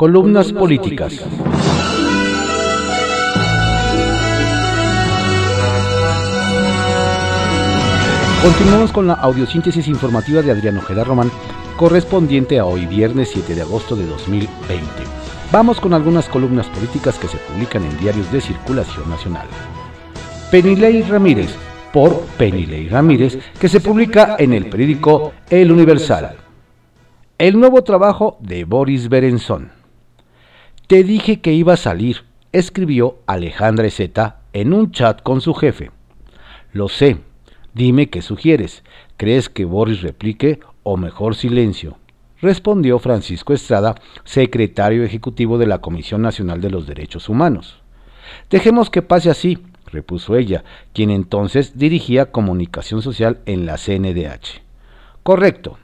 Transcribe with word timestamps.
Columnas 0.00 0.50
políticas. 0.50 1.20
Continuamos 8.42 8.92
con 8.92 9.06
la 9.06 9.12
audiosíntesis 9.12 9.86
informativa 9.88 10.40
de 10.40 10.52
Adriano 10.52 10.78
Ojeda 10.78 11.04
Román, 11.04 11.30
correspondiente 11.76 12.58
a 12.58 12.64
hoy 12.64 12.86
viernes 12.86 13.28
7 13.34 13.54
de 13.54 13.60
agosto 13.60 13.94
de 13.94 14.06
2020. 14.06 14.86
Vamos 15.52 15.78
con 15.78 15.92
algunas 15.92 16.30
columnas 16.30 16.66
políticas 16.68 17.18
que 17.18 17.28
se 17.28 17.36
publican 17.36 17.84
en 17.84 17.98
diarios 17.98 18.32
de 18.32 18.40
circulación 18.40 19.10
nacional. 19.10 19.48
Penilei 20.50 21.02
Ramírez, 21.02 21.54
por 21.92 22.20
Penilei 22.38 22.88
Ramírez, 22.88 23.38
que 23.60 23.68
se 23.68 23.80
publica 23.80 24.36
en 24.38 24.54
el 24.54 24.70
periódico 24.70 25.34
El 25.50 25.70
Universal. 25.70 26.38
El 27.36 27.60
nuevo 27.60 27.84
trabajo 27.84 28.38
de 28.40 28.64
Boris 28.64 29.10
Berenzón. 29.10 29.79
Te 30.90 31.04
dije 31.04 31.40
que 31.40 31.52
iba 31.52 31.74
a 31.74 31.76
salir, 31.76 32.24
escribió 32.50 33.20
Alejandra 33.28 33.88
Zeta 33.90 34.40
en 34.52 34.72
un 34.72 34.90
chat 34.90 35.22
con 35.22 35.40
su 35.40 35.54
jefe. 35.54 35.92
Lo 36.72 36.88
sé, 36.88 37.18
Dime 37.74 38.10
qué 38.10 38.22
sugieres. 38.22 38.82
¿Crees 39.16 39.48
que 39.48 39.64
Boris 39.64 40.02
replique 40.02 40.58
o 40.82 40.96
mejor 40.96 41.36
silencio? 41.36 41.96
Respondió 42.40 42.98
Francisco 42.98 43.52
Estrada, 43.52 43.94
secretario 44.24 45.04
ejecutivo 45.04 45.58
de 45.58 45.68
la 45.68 45.78
Comisión 45.78 46.22
Nacional 46.22 46.60
de 46.60 46.70
los 46.70 46.88
Derechos 46.88 47.28
Humanos. 47.28 47.80
Dejemos 48.50 48.90
que 48.90 49.02
pase 49.02 49.30
así, 49.30 49.58
repuso 49.92 50.34
ella, 50.34 50.64
quien 50.92 51.10
entonces 51.10 51.78
dirigía 51.78 52.32
comunicación 52.32 53.00
social 53.00 53.38
en 53.46 53.64
la 53.64 53.76
CNDH. 53.76 54.60
Correcto. 55.22 55.78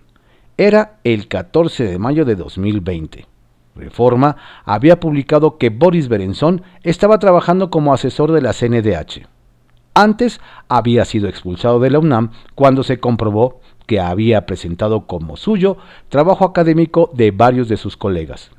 Era 0.57 0.99
el 1.05 1.29
14 1.29 1.85
de 1.85 1.99
mayo 2.01 2.25
de 2.25 2.35
2020. 2.35 3.36
Reforma 3.77 4.37
había 4.65 4.99
publicado 4.99 5.59
que 5.59 5.71
Boris 5.71 6.09
Berenzón 6.09 6.63
estaba 6.83 7.19
trabajando 7.19 7.71
como 7.71 7.93
asesor 7.93 8.33
de 8.33 8.41
la 8.41 8.53
CNDH. 8.53 9.27
Antes 9.95 10.41
había 10.69 11.05
sido 11.05 11.29
expulsado 11.29 11.81
de 11.81 11.91
la 11.91 11.99
UNAM 11.99 12.31
cuando 12.55 12.83
se 12.83 13.01
comprobó 13.01 13.61
que 13.87 14.01
había 14.01 14.45
presentado 14.45 15.07
como 15.07 15.37
suyo 15.37 15.77
trabajo 16.09 16.45
académico 16.45 17.11
de 17.15 17.31
varios 17.31 17.69
de 17.69 17.77
sus 17.77 17.97
colegas. 17.97 18.51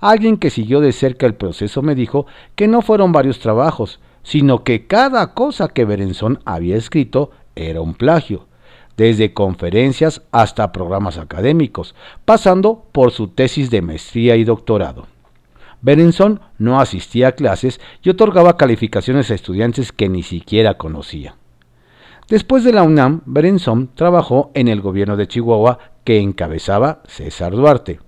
Alguien 0.00 0.36
que 0.36 0.50
siguió 0.50 0.80
de 0.80 0.92
cerca 0.92 1.26
el 1.26 1.34
proceso 1.34 1.82
me 1.82 1.94
dijo 1.94 2.26
que 2.54 2.68
no 2.68 2.82
fueron 2.82 3.12
varios 3.12 3.38
trabajos, 3.40 4.00
sino 4.22 4.64
que 4.64 4.86
cada 4.86 5.34
cosa 5.34 5.68
que 5.68 5.84
Berenzón 5.84 6.40
había 6.44 6.76
escrito 6.76 7.30
era 7.54 7.80
un 7.80 7.94
plagio, 7.94 8.46
desde 8.96 9.32
conferencias 9.32 10.22
hasta 10.32 10.72
programas 10.72 11.18
académicos, 11.18 11.94
pasando 12.24 12.84
por 12.92 13.12
su 13.12 13.28
tesis 13.28 13.70
de 13.70 13.82
maestría 13.82 14.36
y 14.36 14.44
doctorado. 14.44 15.06
Berenzón 15.82 16.40
no 16.58 16.80
asistía 16.80 17.28
a 17.28 17.32
clases 17.32 17.80
y 18.02 18.10
otorgaba 18.10 18.56
calificaciones 18.56 19.30
a 19.30 19.34
estudiantes 19.34 19.92
que 19.92 20.08
ni 20.08 20.22
siquiera 20.22 20.74
conocía. 20.74 21.36
Después 22.28 22.62
de 22.64 22.72
la 22.72 22.82
UNAM, 22.82 23.22
Berenzón 23.24 23.90
trabajó 23.94 24.50
en 24.54 24.68
el 24.68 24.80
gobierno 24.80 25.16
de 25.16 25.26
Chihuahua 25.26 25.78
que 26.04 26.20
encabezaba 26.20 27.02
César 27.06 27.52
Duarte, 27.52 28.00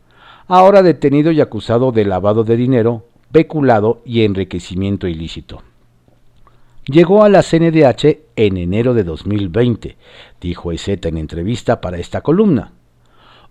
ahora 0.46 0.82
detenido 0.82 1.32
y 1.32 1.40
acusado 1.40 1.92
de 1.92 2.04
lavado 2.04 2.44
de 2.44 2.56
dinero, 2.56 3.06
peculado 3.32 4.02
y 4.04 4.24
enriquecimiento 4.24 5.08
ilícito. 5.08 5.62
Llegó 6.86 7.22
a 7.22 7.28
la 7.28 7.44
CNDH 7.44 8.18
en 8.34 8.56
enero 8.56 8.92
de 8.92 9.04
2020, 9.04 9.96
dijo 10.40 10.72
EZ 10.72 10.88
en 10.88 11.16
entrevista 11.16 11.80
para 11.80 11.98
esta 11.98 12.22
columna. 12.22 12.72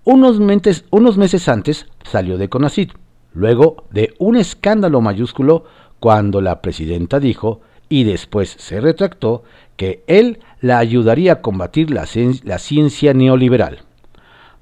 Unos 0.04 0.42
meses, 0.42 1.48
antes 1.48 1.88
salió 2.04 2.38
de 2.38 2.50
CONACID 2.50 2.92
luego 3.34 3.86
de 3.90 4.14
un 4.20 4.36
escándalo 4.36 5.00
mayúsculo 5.00 5.64
cuando 6.02 6.42
la 6.42 6.62
presidenta 6.62 7.22
dijo, 7.22 7.62
y 7.88 8.04
después 8.04 8.54
se 8.58 8.82
retractó, 8.82 9.44
que 9.78 10.04
él 10.08 10.40
la 10.60 10.80
ayudaría 10.80 11.34
a 11.34 11.42
combatir 11.42 11.90
la, 11.90 12.06
ciencia 12.06 13.14
neoliberal. 13.14 13.80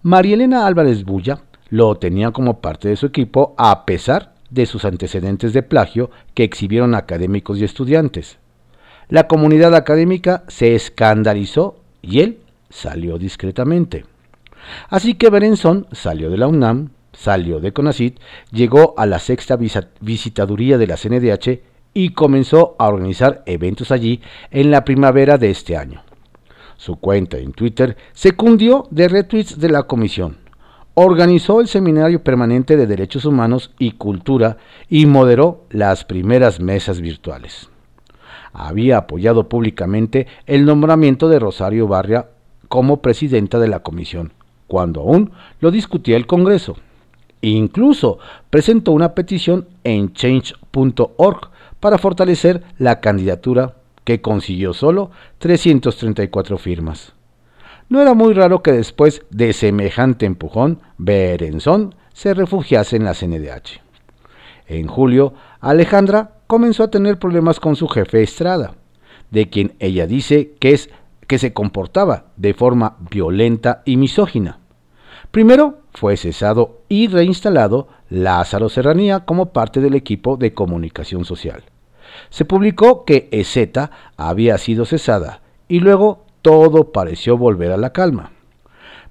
María 0.03 0.35
Elena 0.35 0.67
Álvarez 0.67 1.05
Bulla 1.05 1.41
lo 1.69 1.95
tenía 1.95 2.29
como 2.29 2.61
parte 2.61 2.89
de 2.89 2.97
su 2.97 3.07
equipo 3.07 3.55
a 3.57 3.85
pesar 3.85 4.35
de 4.51 4.67
sus 4.67 4.85
antecedentes 4.85 5.53
de 5.53 5.63
plagio 5.63 6.11
que 6.35 6.43
exhibieron 6.43 6.93
académicos 6.93 7.59
y 7.59 7.63
estudiantes. 7.63 8.37
La 9.09 9.27
comunidad 9.27 9.73
académica 9.73 10.43
se 10.49 10.75
escandalizó 10.75 11.77
y 12.03 12.19
él 12.19 12.37
salió 12.69 13.17
discretamente. 13.17 14.05
Así 14.87 15.15
que 15.15 15.31
Berenzón 15.31 15.87
salió 15.91 16.29
de 16.29 16.37
la 16.37 16.45
UNAM, 16.45 16.91
salió 17.11 17.59
de 17.59 17.73
CONACIT, 17.73 18.19
llegó 18.51 18.93
a 18.97 19.07
la 19.07 19.17
sexta 19.17 19.57
visitaduría 19.99 20.77
de 20.77 20.85
la 20.85 20.95
CNDH 20.95 21.59
y 21.95 22.09
comenzó 22.09 22.75
a 22.77 22.87
organizar 22.87 23.41
eventos 23.47 23.89
allí 23.89 24.21
en 24.51 24.69
la 24.69 24.85
primavera 24.85 25.39
de 25.39 25.49
este 25.49 25.75
año. 25.75 26.03
Su 26.77 26.97
cuenta 26.97 27.39
en 27.39 27.53
Twitter 27.53 27.97
se 28.13 28.33
cundió 28.33 28.87
de 28.91 29.07
retweets 29.07 29.59
de 29.59 29.69
la 29.69 29.83
comisión. 29.83 30.37
Organizó 30.93 31.61
el 31.61 31.67
Seminario 31.67 32.23
Permanente 32.23 32.77
de 32.77 32.85
Derechos 32.85 33.25
Humanos 33.25 33.71
y 33.79 33.93
Cultura 33.93 34.57
y 34.87 35.07
moderó 35.07 35.65
las 35.71 36.05
primeras 36.05 36.59
mesas 36.59 37.01
virtuales. 37.01 37.71
Había 38.53 38.97
apoyado 38.97 39.49
públicamente 39.49 40.27
el 40.45 40.65
nombramiento 40.65 41.29
de 41.29 41.39
Rosario 41.39 41.87
Barria 41.87 42.27
como 42.67 43.01
presidenta 43.01 43.59
de 43.59 43.67
la 43.67 43.79
comisión, 43.79 44.33
cuando 44.67 45.01
aún 45.01 45.31
lo 45.59 45.71
discutía 45.71 46.17
el 46.17 46.27
Congreso. 46.27 46.77
Incluso 47.41 48.19
presentó 48.49 48.91
una 48.91 49.15
petición 49.15 49.67
en 49.83 50.13
change.org 50.13 51.49
para 51.79 51.97
fortalecer 51.97 52.63
la 52.77 52.99
candidatura 52.99 53.75
que 54.03 54.21
consiguió 54.21 54.73
solo 54.73 55.11
334 55.37 56.57
firmas. 56.57 57.13
No 57.89 58.01
era 58.01 58.13
muy 58.13 58.33
raro 58.33 58.61
que 58.61 58.71
después 58.71 59.23
de 59.29 59.53
semejante 59.53 60.25
empujón, 60.25 60.79
Berenzón 60.97 61.95
se 62.13 62.33
refugiase 62.33 62.97
en 62.97 63.05
la 63.05 63.13
CNDH. 63.13 63.81
En 64.67 64.87
julio, 64.87 65.33
Alejandra 65.59 66.38
comenzó 66.49 66.81
a 66.81 66.89
tener 66.89 67.19
problemas 67.19 67.59
con 67.59 67.75
su 67.75 67.87
jefe 67.87 68.23
Estrada, 68.23 68.73
de 69.29 69.51
quien 69.51 69.75
ella 69.77 70.07
dice 70.07 70.55
que 70.59 70.71
es 70.71 70.89
que 71.27 71.37
se 71.37 71.53
comportaba 71.53 72.25
de 72.37 72.55
forma 72.55 72.97
violenta 73.11 73.83
y 73.85 73.97
misógina. 73.97 74.57
Primero 75.29 75.81
fue 75.93 76.17
cesado 76.17 76.79
y 76.89 77.07
reinstalado 77.07 77.87
Lázaro 78.09 78.67
Serranía 78.67 79.25
como 79.25 79.53
parte 79.53 79.79
del 79.79 79.93
equipo 79.93 80.37
de 80.37 80.55
comunicación 80.55 81.23
social. 81.23 81.65
Se 82.31 82.45
publicó 82.45 83.05
que 83.05 83.29
EZ 83.31 83.69
había 84.17 84.57
sido 84.57 84.85
cesada 84.85 85.41
y 85.67 85.81
luego 85.81 86.25
todo 86.41 86.91
pareció 86.91 87.37
volver 87.37 87.71
a 87.71 87.77
la 87.77 87.93
calma. 87.93 88.31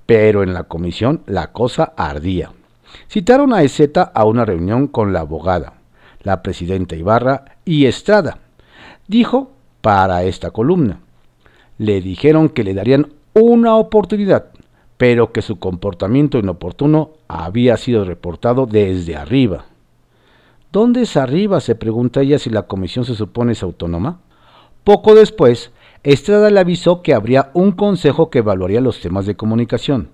Pero 0.06 0.43
en 0.43 0.55
la 0.55 0.65
comisión 0.65 1.22
la 1.26 1.53
cosa 1.53 1.93
ardía. 1.97 2.50
Citaron 3.09 3.53
a 3.53 3.62
EZ 3.62 3.93
a 4.12 4.25
una 4.25 4.44
reunión 4.44 4.88
con 4.88 5.12
la 5.12 5.20
abogada, 5.20 5.77
la 6.22 6.42
presidenta 6.42 6.96
Ibarra 6.96 7.56
y 7.64 7.86
Estrada. 7.86 8.38
Dijo 9.06 9.50
para 9.80 10.24
esta 10.24 10.50
columna. 10.50 11.00
Le 11.78 12.00
dijeron 12.00 12.48
que 12.48 12.64
le 12.64 12.74
darían 12.74 13.12
una 13.34 13.76
oportunidad 13.76 14.46
pero 14.98 15.32
que 15.32 15.42
su 15.42 15.58
comportamiento 15.58 16.38
inoportuno 16.38 17.12
había 17.28 17.76
sido 17.78 18.04
reportado 18.04 18.66
desde 18.66 19.16
arriba. 19.16 19.66
¿Dónde 20.70 21.02
es 21.02 21.16
arriba? 21.16 21.60
se 21.60 21.76
pregunta 21.76 22.20
ella 22.20 22.38
si 22.38 22.50
la 22.50 22.64
comisión 22.64 23.06
se 23.06 23.14
supone 23.14 23.52
es 23.52 23.62
autónoma. 23.62 24.20
Poco 24.84 25.14
después, 25.14 25.70
Estrada 26.02 26.50
le 26.50 26.60
avisó 26.60 27.00
que 27.02 27.14
habría 27.14 27.50
un 27.54 27.72
consejo 27.72 28.28
que 28.28 28.40
evaluaría 28.40 28.80
los 28.80 29.00
temas 29.00 29.24
de 29.24 29.36
comunicación. 29.36 30.10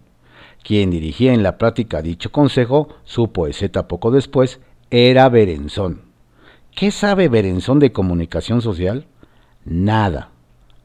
Quien 0.62 0.90
dirigía 0.90 1.32
en 1.32 1.42
la 1.42 1.58
práctica 1.58 2.02
dicho 2.02 2.30
consejo, 2.30 2.88
su 3.04 3.32
poeseta 3.32 3.88
poco 3.88 4.10
después, 4.10 4.60
era 4.94 5.28
Berenzón. 5.28 6.02
¿Qué 6.74 6.90
sabe 6.90 7.28
Berenzón 7.28 7.78
de 7.78 7.92
comunicación 7.92 8.62
social? 8.62 9.06
Nada. 9.64 10.30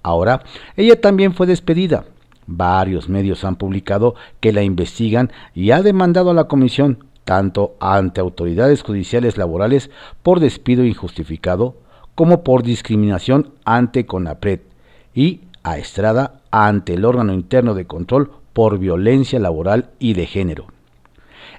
Ahora, 0.01 0.43
ella 0.75 0.99
también 0.99 1.33
fue 1.33 1.47
despedida, 1.47 2.05
Varios 2.51 3.09
medios 3.09 3.45
han 3.45 3.57
publicado 3.57 4.15
que 4.39 4.51
la 4.51 4.63
investigan 4.63 5.31
y 5.53 5.69
ha 5.69 5.83
demandado 5.83 6.31
a 6.31 6.33
la 6.33 6.45
comisión, 6.45 7.05
tanto 7.23 7.75
ante 7.79 8.21
autoridades 8.21 8.81
judiciales 8.81 9.37
laborales 9.37 9.91
por 10.23 10.39
despido 10.39 10.83
injustificado, 10.83 11.75
como 12.15 12.43
por 12.43 12.63
discriminación 12.63 13.53
ante 13.65 14.07
CONAPRED, 14.07 14.61
y 15.13 15.41
a 15.61 15.77
Estrada 15.77 16.41
ante 16.49 16.95
el 16.95 17.05
órgano 17.05 17.33
interno 17.33 17.75
de 17.75 17.85
control 17.85 18.31
por 18.53 18.79
violencia 18.79 19.37
laboral 19.37 19.91
y 19.99 20.13
de 20.13 20.25
género. 20.25 20.65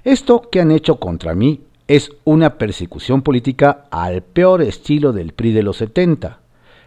Esto 0.03 0.49
que 0.51 0.59
han 0.59 0.71
hecho 0.71 0.97
contra 0.97 1.35
mí 1.35 1.61
es 1.87 2.11
una 2.23 2.57
persecución 2.57 3.21
política 3.21 3.85
al 3.91 4.21
peor 4.23 4.61
estilo 4.61 5.13
del 5.13 5.33
PRI 5.33 5.53
de 5.53 5.63
los 5.63 5.77
70, 5.77 6.39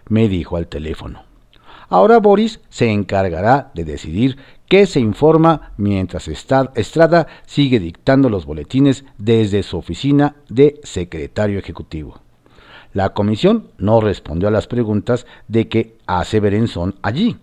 me 0.09 0.29
dijo 0.29 0.57
al 0.57 0.69
teléfono. 0.69 1.25
Ahora 1.89 2.19
Boris 2.19 2.61
se 2.71 2.91
encargará 2.91 3.71
de 3.75 3.85
decidir 3.85 4.39
que 4.69 4.87
se 4.87 5.01
informa 5.01 5.73
mientras 5.77 6.29
Estrada 6.29 7.27
sigue 7.47 7.79
dictando 7.79 8.29
los 8.29 8.47
boletines 8.47 9.05
desde 9.19 9.63
su 9.63 9.77
oficina 9.77 10.37
de 10.49 10.81
secretario 10.83 11.59
ejecutivo. 11.59 12.21
La 12.93 13.11
comisión 13.11 13.69
no 13.77 14.01
respondió 14.01 14.49
a 14.49 14.53
las 14.53 14.67
preguntas 14.67 15.27
de 15.49 15.69
que 15.69 15.97
hace 16.07 16.41
Berenzón 16.41 16.95
allí. 17.03 17.37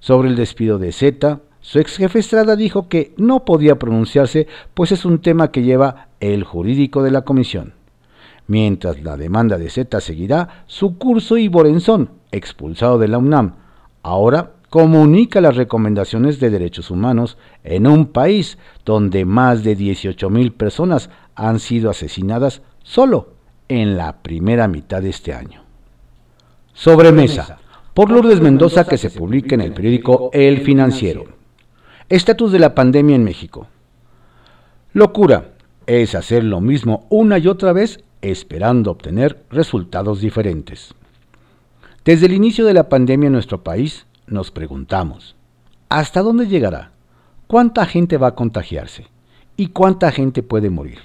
Sobre 0.00 0.28
el 0.28 0.36
despido 0.36 0.78
de 0.78 0.92
Z, 0.92 1.40
su 1.60 1.78
ex 1.78 1.96
jefe 1.96 2.18
Estrada 2.20 2.56
dijo 2.56 2.88
que 2.88 3.12
no 3.16 3.44
podía 3.44 3.78
pronunciarse, 3.78 4.46
pues 4.74 4.92
es 4.92 5.04
un 5.04 5.20
tema 5.20 5.50
que 5.50 5.62
lleva 5.62 6.08
el 6.32 6.44
jurídico 6.44 7.02
de 7.02 7.10
la 7.10 7.22
comisión. 7.22 7.74
Mientras 8.46 9.02
la 9.02 9.16
demanda 9.16 9.58
de 9.58 9.68
Z 9.68 10.00
seguirá 10.00 10.64
su 10.66 10.96
curso 10.96 11.36
y 11.36 11.48
Borenzón, 11.48 12.10
expulsado 12.30 12.98
de 12.98 13.08
la 13.08 13.18
UNAM, 13.18 13.54
ahora 14.02 14.52
comunica 14.70 15.40
las 15.40 15.56
recomendaciones 15.56 16.40
de 16.40 16.50
derechos 16.50 16.90
humanos 16.90 17.36
en 17.62 17.86
un 17.86 18.06
país 18.06 18.58
donde 18.84 19.24
más 19.24 19.64
de 19.64 19.76
18.000 19.76 20.52
personas 20.52 21.10
han 21.34 21.60
sido 21.60 21.90
asesinadas 21.90 22.62
solo 22.82 23.34
en 23.68 23.96
la 23.96 24.22
primera 24.22 24.66
mitad 24.68 25.02
de 25.02 25.10
este 25.10 25.32
año. 25.32 25.62
Sobremesa, 26.72 27.58
por 27.94 28.10
Lourdes 28.10 28.40
Mendoza 28.40 28.84
que 28.84 28.98
se 28.98 29.10
publica 29.10 29.54
en 29.54 29.60
el 29.60 29.72
periódico 29.72 30.30
El 30.32 30.62
Financiero. 30.62 31.24
Estatus 32.08 32.50
de 32.50 32.58
la 32.58 32.74
pandemia 32.74 33.16
en 33.16 33.24
México. 33.24 33.68
Locura 34.92 35.53
es 35.86 36.14
hacer 36.14 36.44
lo 36.44 36.60
mismo 36.60 37.06
una 37.10 37.38
y 37.38 37.48
otra 37.48 37.72
vez 37.72 38.02
esperando 38.22 38.90
obtener 38.90 39.44
resultados 39.50 40.20
diferentes. 40.20 40.94
Desde 42.04 42.26
el 42.26 42.32
inicio 42.32 42.64
de 42.64 42.74
la 42.74 42.88
pandemia 42.88 43.26
en 43.26 43.32
nuestro 43.32 43.62
país 43.62 44.06
nos 44.26 44.50
preguntamos, 44.50 45.36
¿hasta 45.88 46.22
dónde 46.22 46.46
llegará? 46.46 46.92
¿Cuánta 47.46 47.84
gente 47.86 48.16
va 48.16 48.28
a 48.28 48.34
contagiarse? 48.34 49.06
¿Y 49.56 49.68
cuánta 49.68 50.10
gente 50.10 50.42
puede 50.42 50.70
morir? 50.70 50.98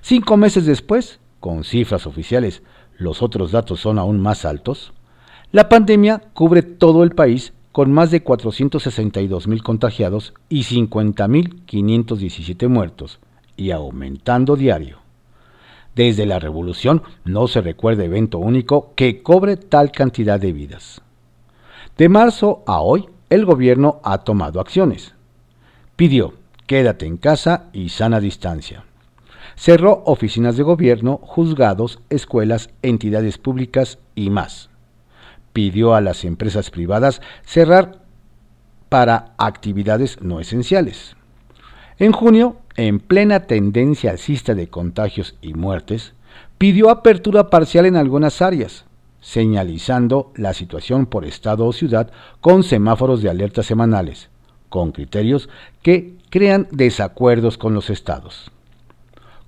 Cinco 0.00 0.36
meses 0.36 0.66
después, 0.66 1.20
con 1.40 1.64
cifras 1.64 2.06
oficiales, 2.06 2.62
los 2.98 3.22
otros 3.22 3.52
datos 3.52 3.80
son 3.80 3.98
aún 3.98 4.20
más 4.20 4.44
altos, 4.44 4.92
la 5.52 5.68
pandemia 5.68 6.22
cubre 6.34 6.62
todo 6.62 7.04
el 7.04 7.12
país 7.12 7.52
con 7.72 7.92
más 7.92 8.10
de 8.10 8.22
462 8.22 9.48
mil 9.48 9.62
contagiados 9.62 10.34
y 10.48 10.62
50.517 10.62 12.68
muertos, 12.68 13.20
y 13.56 13.70
aumentando 13.70 14.56
diario. 14.56 14.98
Desde 15.94 16.26
la 16.26 16.38
revolución 16.38 17.02
no 17.24 17.48
se 17.48 17.60
recuerda 17.60 18.04
evento 18.04 18.38
único 18.38 18.92
que 18.94 19.22
cobre 19.22 19.56
tal 19.56 19.92
cantidad 19.92 20.38
de 20.38 20.52
vidas. 20.52 21.00
De 21.96 22.08
marzo 22.08 22.62
a 22.66 22.80
hoy, 22.80 23.08
el 23.30 23.46
gobierno 23.46 24.00
ha 24.04 24.18
tomado 24.18 24.60
acciones. 24.60 25.14
Pidió, 25.96 26.34
quédate 26.66 27.06
en 27.06 27.16
casa 27.16 27.70
y 27.72 27.88
sana 27.88 28.20
distancia 28.20 28.84
cerró 29.56 30.02
oficinas 30.04 30.56
de 30.56 30.62
gobierno, 30.62 31.18
juzgados, 31.22 31.98
escuelas, 32.10 32.70
entidades 32.82 33.38
públicas 33.38 33.98
y 34.14 34.30
más. 34.30 34.70
Pidió 35.52 35.94
a 35.94 36.00
las 36.00 36.24
empresas 36.24 36.70
privadas 36.70 37.22
cerrar 37.44 38.02
para 38.88 39.34
actividades 39.38 40.20
no 40.20 40.38
esenciales. 40.38 41.16
En 41.98 42.12
junio, 42.12 42.58
en 42.76 43.00
plena 43.00 43.40
tendencia 43.40 44.10
alcista 44.10 44.54
de 44.54 44.68
contagios 44.68 45.36
y 45.40 45.54
muertes, 45.54 46.12
pidió 46.58 46.90
apertura 46.90 47.50
parcial 47.50 47.86
en 47.86 47.96
algunas 47.96 48.42
áreas, 48.42 48.84
señalizando 49.20 50.32
la 50.36 50.52
situación 50.52 51.06
por 51.06 51.24
estado 51.24 51.66
o 51.66 51.72
ciudad 51.72 52.10
con 52.40 52.62
semáforos 52.62 53.22
de 53.22 53.30
alerta 53.30 53.62
semanales, 53.62 54.28
con 54.68 54.92
criterios 54.92 55.48
que 55.82 56.16
crean 56.30 56.68
desacuerdos 56.70 57.58
con 57.58 57.74
los 57.74 57.90
estados. 57.90 58.50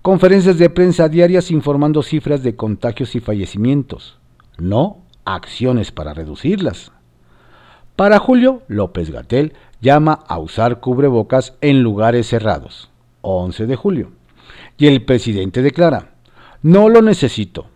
Conferencias 0.02 0.58
de 0.58 0.70
prensa 0.70 1.08
diarias 1.08 1.50
informando 1.50 2.02
cifras 2.02 2.42
de 2.42 2.56
contagios 2.56 3.14
y 3.14 3.20
fallecimientos, 3.20 4.18
no 4.56 5.02
acciones 5.24 5.92
para 5.92 6.14
reducirlas. 6.14 6.92
Para 7.94 8.18
julio, 8.18 8.62
López 8.68 9.10
Gatel 9.10 9.52
llama 9.80 10.24
a 10.28 10.38
usar 10.38 10.80
cubrebocas 10.80 11.54
en 11.60 11.82
lugares 11.82 12.28
cerrados. 12.28 12.90
11 13.36 13.66
de 13.66 13.76
julio. 13.76 14.12
Y 14.76 14.86
el 14.86 15.04
presidente 15.04 15.62
declara, 15.62 16.14
no 16.62 16.88
lo 16.88 17.02
necesito, 17.02 17.66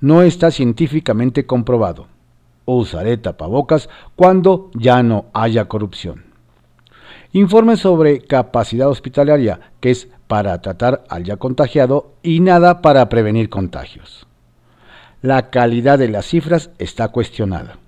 no 0.00 0.22
está 0.22 0.50
científicamente 0.50 1.46
comprobado. 1.46 2.08
Usaré 2.64 3.16
tapabocas 3.16 3.88
cuando 4.16 4.70
ya 4.74 5.02
no 5.02 5.26
haya 5.32 5.66
corrupción. 5.66 6.24
Informe 7.32 7.76
sobre 7.76 8.20
capacidad 8.20 8.88
hospitalaria, 8.88 9.72
que 9.80 9.90
es 9.90 10.08
para 10.26 10.60
tratar 10.60 11.04
al 11.08 11.24
ya 11.24 11.36
contagiado 11.36 12.14
y 12.22 12.40
nada 12.40 12.82
para 12.82 13.08
prevenir 13.08 13.48
contagios. 13.48 14.26
La 15.22 15.50
calidad 15.50 15.98
de 15.98 16.08
las 16.08 16.26
cifras 16.26 16.70
está 16.78 17.08
cuestionada. 17.08 17.78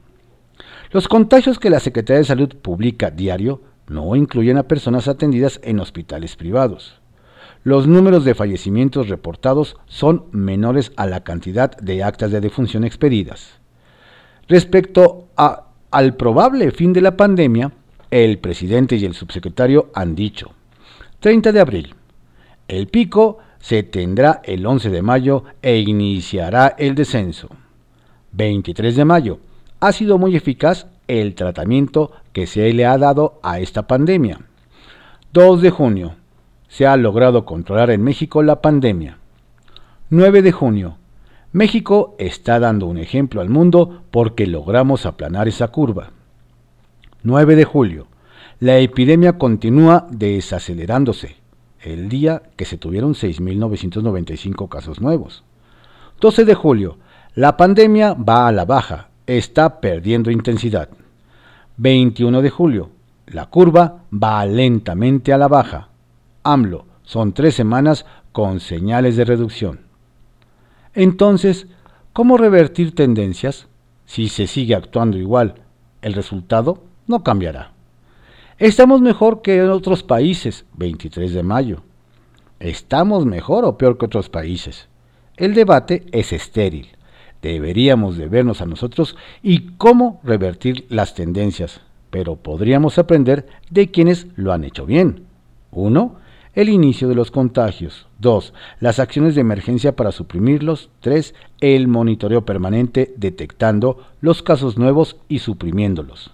Los 0.91 1.09
contagios 1.09 1.59
que 1.59 1.71
la 1.71 1.81
Secretaría 1.81 2.19
de 2.19 2.25
Salud 2.25 2.57
publica 2.63 3.11
diario 3.11 3.61
no 3.89 4.17
incluyen 4.17 4.57
a 4.57 4.69
personas 4.69 5.09
atendidas 5.09 5.61
en 5.63 5.81
hospitales 5.81 6.37
privados. 6.37 7.01
Los 7.69 7.87
números 7.87 8.25
de 8.25 8.35
fallecimientos 8.35 9.11
reportados 9.11 9.77
son 9.85 10.25
menores 10.33 10.91
a 10.97 11.05
la 11.05 11.23
cantidad 11.23 11.77
de 11.77 12.03
actas 12.03 12.31
de 12.31 12.41
defunción 12.41 12.83
expedidas. 12.83 13.61
Respecto 14.49 15.29
al 15.37 16.15
probable 16.15 16.71
fin 16.71 16.95
de 16.95 17.03
la 17.03 17.15
pandemia, 17.15 17.73
el 18.11 18.39
presidente 18.39 18.97
y 18.97 19.05
el 19.05 19.13
subsecretario 19.13 19.91
han 19.93 20.15
dicho, 20.15 20.53
30 21.21 21.53
de 21.53 21.61
abril, 21.61 21.95
el 22.69 22.87
pico 22.87 23.37
se 23.59 23.83
tendrá 23.83 24.41
el 24.45 24.65
11 24.65 24.89
de 24.89 25.03
mayo 25.03 25.45
e 25.61 25.77
iniciará 25.77 26.69
el 26.79 26.95
descenso. 26.95 27.51
23 28.33 28.97
de 28.97 29.05
mayo. 29.05 29.41
Ha 29.81 29.93
sido 29.93 30.17
muy 30.17 30.35
eficaz 30.35 30.87
el 31.07 31.35
tratamiento 31.35 32.13
que 32.33 32.47
se 32.47 32.73
le 32.73 32.87
ha 32.87 32.97
dado 32.97 33.41
a 33.43 33.61
esta 33.61 33.87
pandemia. 33.87 34.41
2 35.35 35.61
de 35.61 35.69
junio. 35.69 36.15
Se 36.69 36.87
ha 36.87 36.97
logrado 36.97 37.45
controlar 37.45 37.91
en 37.91 38.03
México 38.03 38.43
la 38.43 38.61
pandemia. 38.61 39.19
9 40.11 40.43
de 40.43 40.53
junio. 40.53 40.97
México 41.53 42.15
está 42.19 42.61
dando 42.61 42.87
un 42.87 42.99
ejemplo 42.99 43.41
al 43.41 43.49
mundo 43.49 44.03
porque 44.11 44.47
logramos 44.47 45.07
aplanar 45.07 45.49
esa 45.49 45.69
curva. 45.69 46.11
9 47.23 47.57
de 47.57 47.65
julio. 47.65 48.07
La 48.61 48.79
epidemia 48.79 49.39
continúa 49.39 50.07
desacelerándose 50.11 51.37
el 51.81 52.09
día 52.09 52.43
que 52.57 52.65
se 52.65 52.77
tuvieron 52.77 53.15
6.995 53.15 54.69
casos 54.69 55.01
nuevos. 55.01 55.45
12 56.21 56.45
de 56.45 56.55
julio, 56.55 56.99
la 57.35 57.57
pandemia 57.57 58.15
va 58.15 58.49
a 58.49 58.53
la 58.53 58.65
baja, 58.65 59.09
está 59.27 59.81
perdiendo 59.81 60.31
intensidad. 60.31 60.89
21 61.77 62.43
de 62.43 62.51
julio, 62.51 62.91
la 63.27 63.47
curva 63.47 64.03
va 64.13 64.45
lentamente 64.45 65.33
a 65.33 65.39
la 65.39 65.49
baja. 65.49 65.89
AMLO, 66.53 66.87
son 67.03 67.33
tres 67.33 67.55
semanas 67.55 68.07
con 68.33 68.61
señales 68.61 69.17
de 69.17 69.25
reducción. 69.25 69.81
Entonces, 70.95 71.67
¿cómo 72.13 72.37
revertir 72.37 72.95
tendencias? 72.95 73.69
Si 74.07 74.29
se 74.29 74.47
sigue 74.47 74.75
actuando 74.75 75.19
igual, 75.19 75.57
el 76.03 76.15
resultado 76.15 76.85
no 77.07 77.23
cambiará. 77.23 77.73
Estamos 78.59 79.01
mejor 79.01 79.43
que 79.43 79.59
en 79.59 79.71
otros 79.71 80.03
países, 80.03 80.65
23 80.75 81.33
de 81.33 81.43
mayo. 81.43 81.83
¿Estamos 82.61 83.25
mejor 83.25 83.65
o 83.65 83.79
peor 83.79 83.99
que 83.99 84.07
otros 84.07 84.29
países? 84.29 84.89
El 85.37 85.55
debate 85.55 86.07
es 86.11 86.33
estéril. 86.33 86.89
Deberíamos 87.41 88.17
de 88.17 88.29
vernos 88.29 88.61
a 88.61 88.67
nosotros 88.67 89.17
y 89.43 89.77
cómo 89.77 90.21
revertir 90.25 90.87
las 90.89 91.15
tendencias, 91.15 91.81
pero 92.11 92.37
podríamos 92.37 92.99
aprender 92.99 93.47
de 93.71 93.91
quienes 93.91 94.27
lo 94.35 94.53
han 94.53 94.65
hecho 94.65 94.87
bien. 94.87 95.27
1. 95.71 96.17
El 96.59 96.71
inicio 96.71 97.07
de 97.07 97.15
los 97.15 97.31
contagios. 97.31 98.09
2. 98.19 98.53
Las 98.81 98.99
acciones 98.99 99.37
de 99.37 99.43
emergencia 99.43 99.95
para 99.95 100.11
suprimirlos. 100.11 100.91
3. 101.03 101.33
El 101.61 101.87
monitoreo 101.87 102.45
permanente 102.45 103.15
detectando 103.17 104.09
los 104.21 104.43
casos 104.43 104.77
nuevos 104.77 105.19
y 105.29 105.39
suprimiéndolos. 105.39 106.33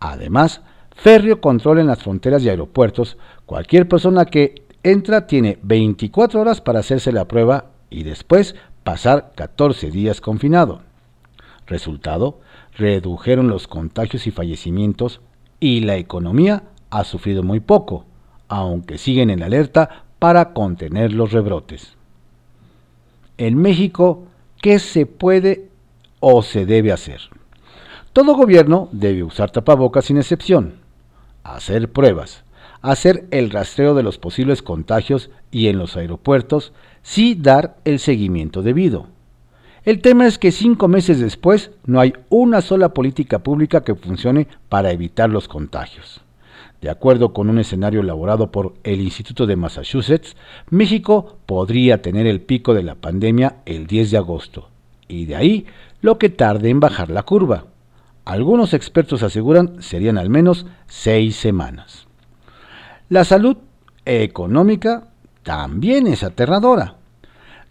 Además, 0.00 0.62
Férreo 0.96 1.42
control 1.42 1.80
en 1.80 1.88
las 1.88 2.02
fronteras 2.02 2.42
y 2.42 2.48
aeropuertos. 2.48 3.18
Cualquier 3.44 3.86
persona 3.86 4.24
que 4.24 4.62
entra 4.82 5.26
tiene 5.26 5.58
24 5.62 6.40
horas 6.40 6.62
para 6.62 6.78
hacerse 6.78 7.12
la 7.12 7.28
prueba 7.28 7.66
y 7.90 8.04
después 8.04 8.54
pasar 8.82 9.32
14 9.36 9.90
días 9.90 10.22
confinado. 10.22 10.80
Resultado, 11.66 12.40
redujeron 12.78 13.48
los 13.48 13.68
contagios 13.68 14.26
y 14.26 14.30
fallecimientos 14.30 15.20
y 15.60 15.80
la 15.80 15.98
economía 15.98 16.62
ha 16.88 17.04
sufrido 17.04 17.42
muy 17.42 17.60
poco, 17.60 18.06
aunque 18.48 18.98
siguen 18.98 19.30
en 19.30 19.42
alerta 19.42 20.04
para 20.18 20.52
contener 20.52 21.12
los 21.12 21.32
rebrotes. 21.32 21.96
En 23.38 23.56
México, 23.56 24.24
¿qué 24.60 24.78
se 24.78 25.06
puede 25.06 25.68
o 26.20 26.42
se 26.42 26.66
debe 26.66 26.92
hacer? 26.92 27.20
Todo 28.12 28.36
gobierno 28.36 28.88
debe 28.92 29.22
usar 29.22 29.50
tapabocas 29.50 30.04
sin 30.04 30.18
excepción 30.18 30.84
hacer 31.44 31.92
pruebas, 31.92 32.42
hacer 32.82 33.26
el 33.30 33.50
rastreo 33.50 33.94
de 33.94 34.02
los 34.02 34.18
posibles 34.18 34.62
contagios 34.62 35.30
y 35.50 35.68
en 35.68 35.78
los 35.78 35.96
aeropuertos 35.96 36.72
sí 37.02 37.36
dar 37.38 37.76
el 37.84 38.00
seguimiento 38.00 38.62
debido. 38.62 39.06
El 39.84 40.00
tema 40.00 40.26
es 40.26 40.38
que 40.38 40.50
cinco 40.50 40.88
meses 40.88 41.20
después 41.20 41.70
no 41.84 42.00
hay 42.00 42.14
una 42.30 42.62
sola 42.62 42.94
política 42.94 43.40
pública 43.40 43.84
que 43.84 43.94
funcione 43.94 44.48
para 44.70 44.90
evitar 44.90 45.28
los 45.28 45.46
contagios. 45.46 46.23
De 46.84 46.90
acuerdo 46.90 47.32
con 47.32 47.48
un 47.48 47.58
escenario 47.58 48.02
elaborado 48.02 48.50
por 48.50 48.74
el 48.82 49.00
Instituto 49.00 49.46
de 49.46 49.56
Massachusetts, 49.56 50.36
México 50.68 51.38
podría 51.46 52.02
tener 52.02 52.26
el 52.26 52.42
pico 52.42 52.74
de 52.74 52.82
la 52.82 52.94
pandemia 52.94 53.62
el 53.64 53.86
10 53.86 54.10
de 54.10 54.18
agosto, 54.18 54.68
y 55.08 55.24
de 55.24 55.34
ahí 55.34 55.66
lo 56.02 56.18
que 56.18 56.28
tarde 56.28 56.68
en 56.68 56.80
bajar 56.80 57.08
la 57.08 57.22
curva. 57.22 57.64
Algunos 58.26 58.74
expertos 58.74 59.22
aseguran 59.22 59.80
serían 59.80 60.18
al 60.18 60.28
menos 60.28 60.66
seis 60.86 61.36
semanas. 61.36 62.06
La 63.08 63.24
salud 63.24 63.56
económica 64.04 65.08
también 65.42 66.06
es 66.06 66.22
aterradora. 66.22 66.96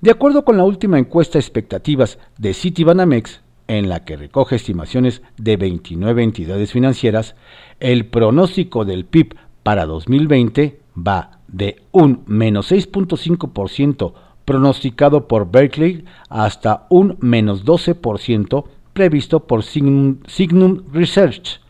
De 0.01 0.09
acuerdo 0.09 0.43
con 0.43 0.57
la 0.57 0.63
última 0.63 0.97
encuesta 0.97 1.37
expectativas 1.37 2.17
de 2.39 2.55
Citibanamex, 2.55 3.42
en 3.67 3.89
la 3.89 4.03
que 4.03 4.17
recoge 4.17 4.55
estimaciones 4.55 5.21
de 5.37 5.57
29 5.57 6.23
entidades 6.23 6.71
financieras, 6.71 7.35
el 7.79 8.05
pronóstico 8.05 8.85
del 8.85 9.05
PIB 9.05 9.35
para 9.63 9.85
2020 9.85 10.79
va 10.95 11.39
de 11.47 11.81
un 11.91 12.23
menos 12.25 12.71
6.5% 12.71 14.13
pronosticado 14.45 15.27
por 15.27 15.49
Berkeley 15.49 16.05
hasta 16.29 16.85
un 16.89 17.17
menos 17.21 17.65
12% 17.65 18.65
previsto 18.93 19.41
por 19.41 19.63
Signum, 19.63 20.17
Signum 20.27 20.83
Research. 20.91 21.61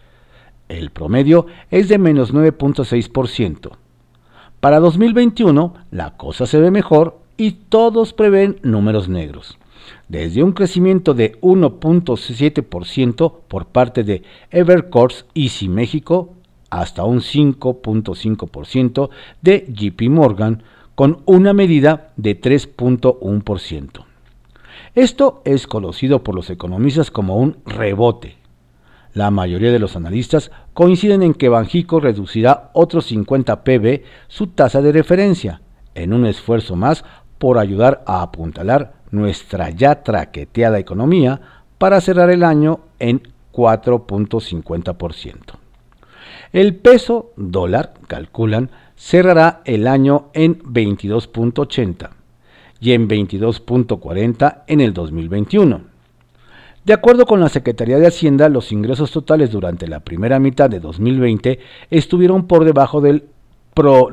El 0.69 0.89
promedio 0.89 1.45
es 1.71 1.88
de 1.89 1.97
menos 1.97 2.33
9.6%. 2.33 3.71
Para 4.59 4.79
2021 4.79 5.73
la 5.91 6.17
cosa 6.17 6.45
se 6.47 6.59
ve 6.59 6.71
mejor 6.71 7.19
y 7.38 7.51
todos 7.51 8.13
prevén 8.13 8.59
números 8.63 9.09
negros, 9.09 9.57
desde 10.07 10.43
un 10.43 10.53
crecimiento 10.53 11.13
de 11.13 11.39
1.7% 11.41 13.33
por 13.47 13.65
parte 13.67 14.03
de 14.03 14.23
Evercourse 14.51 15.25
Easy 15.33 15.69
México 15.69 16.33
hasta 16.69 17.03
un 17.03 17.19
5.5% 17.19 19.09
de 19.41 19.65
JP 19.69 20.09
Morgan 20.09 20.63
con 20.95 21.21
una 21.25 21.53
medida 21.53 22.11
de 22.17 22.39
3.1%. 22.39 24.05
Esto 24.95 25.41
es 25.45 25.67
conocido 25.67 26.23
por 26.23 26.35
los 26.35 26.49
economistas 26.49 27.11
como 27.11 27.37
un 27.37 27.57
rebote. 27.65 28.37
La 29.13 29.29
mayoría 29.29 29.71
de 29.71 29.79
los 29.79 29.95
analistas 29.95 30.51
coinciden 30.73 31.21
en 31.21 31.33
que 31.35 31.49
Banjico 31.49 31.99
reducirá 31.99 32.71
otros 32.73 33.05
50 33.05 33.63
pb 33.63 34.03
su 34.27 34.47
tasa 34.47 34.81
de 34.81 34.91
referencia, 34.91 35.61
en 35.93 36.13
un 36.13 36.25
esfuerzo 36.25 36.75
más 36.75 37.05
por 37.37 37.59
ayudar 37.59 38.03
a 38.07 38.21
apuntalar 38.23 39.02
nuestra 39.13 39.70
ya 39.70 40.03
traqueteada 40.03 40.79
economía 40.79 41.39
para 41.77 42.01
cerrar 42.01 42.29
el 42.29 42.43
año 42.43 42.82
en 43.00 43.22
4.50%. 43.53 45.36
El 46.51 46.75
peso 46.75 47.32
dólar, 47.36 47.93
calculan, 48.08 48.70
cerrará 48.96 49.62
el 49.65 49.88
año 49.88 50.29
en 50.34 50.62
22.80 50.62 52.10
y 52.79 52.91
en 52.93 53.08
22.40 53.08 54.63
en 54.67 54.82
el 54.82 54.93
2021. 54.93 55.82
De 56.86 56.93
acuerdo 56.93 57.25
con 57.25 57.39
la 57.39 57.48
Secretaría 57.50 57.98
de 57.98 58.08
Hacienda, 58.08 58.50
los 58.50 58.72
ingresos 58.74 59.12
totales 59.12 59.51
durante 59.51 59.88
la 59.88 60.01
primera 60.01 60.38
mitad 60.39 60.70
de 60.70 60.82
2020 60.82 61.60
estuvieron 61.89 62.46
por 62.46 62.65
debajo 62.65 63.00
del 63.00 63.24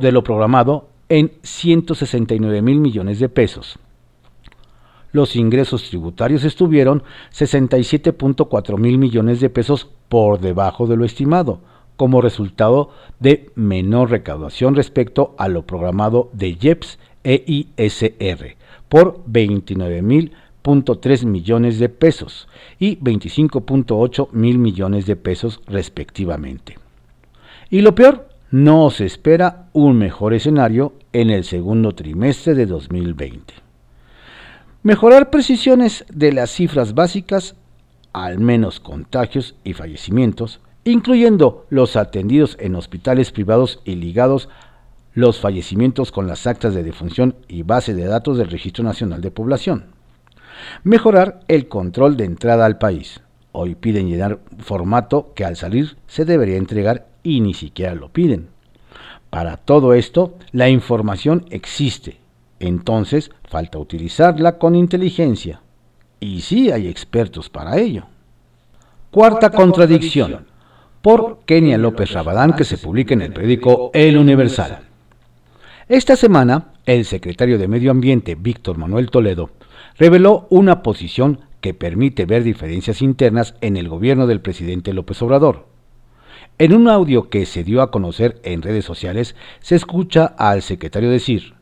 de 0.01 0.13
lo 0.13 0.25
programado 0.25 0.89
en 1.11 1.33
169 1.43 2.63
mil 2.63 2.81
millones 2.81 3.19
de 3.19 3.29
pesos. 3.29 3.79
Los 5.13 5.37
ingresos 5.37 5.89
tributarios 5.89 6.45
estuvieron 6.45 7.03
67.4 7.33 8.79
mil 8.79 8.99
millones 8.99 9.41
de 9.41 9.51
pesos 9.51 9.89
por 10.09 10.41
debajo 10.41 10.87
de 10.87 10.97
lo 10.97 11.05
estimado, 11.05 11.61
como 11.97 12.21
resultado 12.21 12.91
de 13.19 13.51
menor 13.57 14.11
recaudación 14.11 14.75
respecto 14.75 15.35
a 15.37 15.49
lo 15.49 15.67
programado 15.67 16.31
de 16.33 16.57
IEPS 16.61 16.99
e 17.25 17.45
ISR 17.47 18.57
por 18.89 19.23
29.3 19.27 21.27
millones 21.27 21.79
de 21.79 21.89
pesos 21.89 22.49
y 22.79 22.97
25.8 22.99 24.29
mil 24.33 24.59
millones 24.59 25.07
de 25.07 25.17
pesos 25.17 25.61
respectivamente. 25.67 26.79
Y 27.69 27.83
lo 27.83 27.95
peor, 27.95 28.29
no 28.51 28.91
se 28.91 29.07
espera 29.07 29.69
un 29.73 29.99
mejor 29.99 30.35
escenario 30.35 30.95
en 31.13 31.31
el 31.31 31.45
segundo 31.45 31.95
trimestre 31.95 32.55
de 32.55 32.67
2020. 32.67 33.70
Mejorar 34.83 35.29
precisiones 35.29 36.07
de 36.11 36.33
las 36.33 36.51
cifras 36.51 36.95
básicas, 36.95 37.55
al 38.15 38.39
menos 38.39 38.81
contagios 38.81 39.55
y 39.63 39.75
fallecimientos, 39.75 40.61
incluyendo 40.85 41.67
los 41.69 41.97
atendidos 41.97 42.57
en 42.59 42.75
hospitales 42.75 43.31
privados 43.31 43.81
y 43.85 43.97
ligados 43.97 44.49
los 45.13 45.39
fallecimientos 45.39 46.13
con 46.13 46.27
las 46.27 46.47
actas 46.47 46.75
de 46.75 46.83
defunción 46.83 47.37
y 47.47 47.63
base 47.63 47.93
de 47.93 48.07
datos 48.07 48.39
del 48.39 48.49
Registro 48.49 48.83
Nacional 48.83 49.21
de 49.21 49.31
Población. 49.31 49.85
Mejorar 50.83 51.41
el 51.49 51.69
control 51.69 52.17
de 52.17 52.25
entrada 52.25 52.65
al 52.65 52.79
país. 52.79 53.21
Hoy 53.53 53.75
piden 53.75 54.09
llenar 54.09 54.39
formato 54.61 55.35
que 55.35 55.45
al 55.45 55.57
salir 55.57 55.99
se 56.07 56.25
debería 56.25 56.57
entregar 56.57 57.07
y 57.23 57.43
ni 57.43 57.53
siquiera 57.53 57.95
lo 57.95 58.09
piden. 58.09 58.49
Para 59.29 59.59
todo 59.59 59.93
esto, 59.93 60.39
la 60.53 60.71
información 60.71 61.45
existe, 61.51 62.20
entonces 62.61 63.33
falta 63.49 63.79
utilizarla 63.79 64.59
con 64.59 64.77
inteligencia. 64.77 65.63
Y 66.21 66.43
sí 66.43 66.71
hay 66.71 66.87
expertos 66.87 67.49
para 67.49 67.79
ello. 67.79 68.05
Cuarta 69.11 69.51
contradicción, 69.51 70.47
por 71.03 71.41
Kenia 71.47 71.79
López 71.79 72.13
Rabadán, 72.13 72.53
que 72.53 72.65
se 72.65 72.79
publica 72.79 73.15
en 73.15 73.23
el 73.23 73.33
periódico 73.33 73.91
El 73.95 74.17
Universal. 74.19 74.81
Esta 75.89 76.15
semana, 76.15 76.75
el 76.87 77.05
secretario 77.05 77.59
de 77.59 77.67
Medio 77.67 77.91
Ambiente, 77.91 78.37
Víctor 78.37 78.79
Manuel 78.79 79.11
Toledo, 79.11 79.51
reveló 79.99 80.47
una 80.51 80.83
posición 80.83 81.41
que 81.61 81.75
permite 81.75 82.27
ver 82.27 82.43
diferencias 82.43 83.03
internas 83.03 83.55
en 83.61 83.77
el 83.77 83.89
gobierno 83.89 84.27
del 84.27 84.41
presidente 84.41 84.93
López 84.93 85.21
Obrador. 85.23 85.67
En 86.59 86.75
un 86.75 86.89
audio 86.89 87.31
que 87.31 87.47
se 87.47 87.65
dio 87.65 87.83
a 87.83 87.91
conocer 87.91 88.41
en 88.45 88.63
redes 88.63 88.85
sociales, 88.85 89.35
se 89.61 89.77
escucha 89.77 90.27
al 90.27 90.63
secretario 90.63 91.11
decir, 91.11 91.55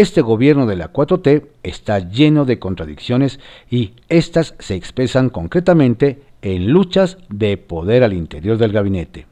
este 0.00 0.22
gobierno 0.22 0.66
de 0.66 0.74
la 0.74 0.92
4T 0.92 1.46
está 1.62 2.00
lleno 2.00 2.44
de 2.44 2.58
contradicciones 2.58 3.38
y 3.70 3.92
estas 4.08 4.56
se 4.58 4.74
expresan 4.74 5.30
concretamente 5.30 6.22
en 6.42 6.70
luchas 6.70 7.16
de 7.28 7.56
poder 7.56 8.02
al 8.02 8.12
interior 8.12 8.58
del 8.58 8.72
gabinete. 8.72 9.26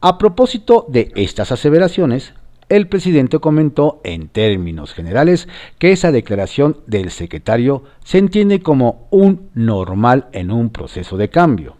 A 0.00 0.18
propósito 0.18 0.84
de 0.88 1.12
estas 1.14 1.52
aseveraciones, 1.52 2.34
el 2.68 2.88
presidente 2.88 3.38
comentó 3.38 4.00
en 4.02 4.26
términos 4.26 4.94
generales 4.94 5.46
que 5.78 5.92
esa 5.92 6.10
declaración 6.10 6.78
del 6.88 7.12
secretario 7.12 7.84
se 8.02 8.18
entiende 8.18 8.62
como 8.62 9.06
un 9.10 9.48
normal 9.54 10.26
en 10.32 10.50
un 10.50 10.70
proceso 10.70 11.16
de 11.16 11.28
cambio 11.28 11.76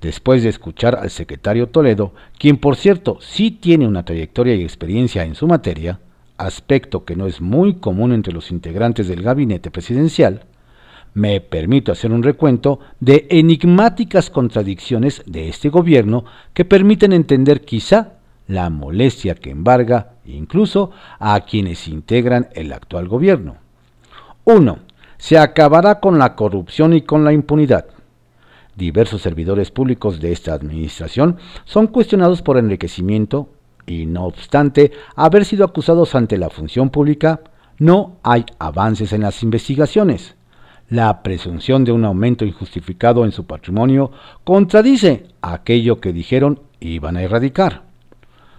después 0.00 0.42
de 0.42 0.50
escuchar 0.50 0.96
al 0.96 1.10
secretario 1.10 1.68
Toledo, 1.68 2.12
quien 2.38 2.58
por 2.58 2.76
cierto 2.76 3.18
sí 3.20 3.50
tiene 3.50 3.86
una 3.86 4.04
trayectoria 4.04 4.54
y 4.54 4.62
experiencia 4.62 5.24
en 5.24 5.34
su 5.34 5.46
materia, 5.46 5.98
aspecto 6.38 7.04
que 7.04 7.16
no 7.16 7.26
es 7.26 7.40
muy 7.40 7.76
común 7.76 8.12
entre 8.12 8.32
los 8.32 8.50
integrantes 8.50 9.08
del 9.08 9.22
gabinete 9.22 9.70
presidencial, 9.70 10.44
me 11.14 11.40
permito 11.40 11.92
hacer 11.92 12.12
un 12.12 12.22
recuento 12.22 12.78
de 13.00 13.26
enigmáticas 13.30 14.28
contradicciones 14.28 15.22
de 15.26 15.48
este 15.48 15.70
gobierno 15.70 16.26
que 16.52 16.66
permiten 16.66 17.14
entender 17.14 17.62
quizá 17.62 18.18
la 18.48 18.68
molestia 18.68 19.34
que 19.34 19.50
embarga 19.50 20.12
incluso 20.26 20.90
a 21.18 21.40
quienes 21.40 21.88
integran 21.88 22.48
el 22.52 22.72
actual 22.72 23.08
gobierno. 23.08 23.56
1. 24.44 24.78
Se 25.16 25.38
acabará 25.38 26.00
con 26.00 26.18
la 26.18 26.36
corrupción 26.36 26.92
y 26.92 27.00
con 27.00 27.24
la 27.24 27.32
impunidad. 27.32 27.86
Diversos 28.76 29.22
servidores 29.22 29.70
públicos 29.70 30.20
de 30.20 30.32
esta 30.32 30.52
administración 30.52 31.38
son 31.64 31.86
cuestionados 31.86 32.42
por 32.42 32.58
enriquecimiento 32.58 33.48
y 33.86 34.06
no 34.06 34.26
obstante 34.26 34.92
haber 35.14 35.44
sido 35.44 35.64
acusados 35.64 36.14
ante 36.14 36.38
la 36.38 36.50
función 36.50 36.90
pública, 36.90 37.40
no 37.78 38.16
hay 38.22 38.44
avances 38.58 39.12
en 39.12 39.22
las 39.22 39.42
investigaciones. 39.42 40.34
La 40.88 41.22
presunción 41.22 41.84
de 41.84 41.92
un 41.92 42.04
aumento 42.04 42.44
injustificado 42.44 43.24
en 43.24 43.32
su 43.32 43.44
patrimonio 43.44 44.12
contradice 44.44 45.26
aquello 45.42 46.00
que 46.00 46.12
dijeron 46.12 46.60
iban 46.80 47.16
a 47.16 47.22
erradicar. 47.22 47.82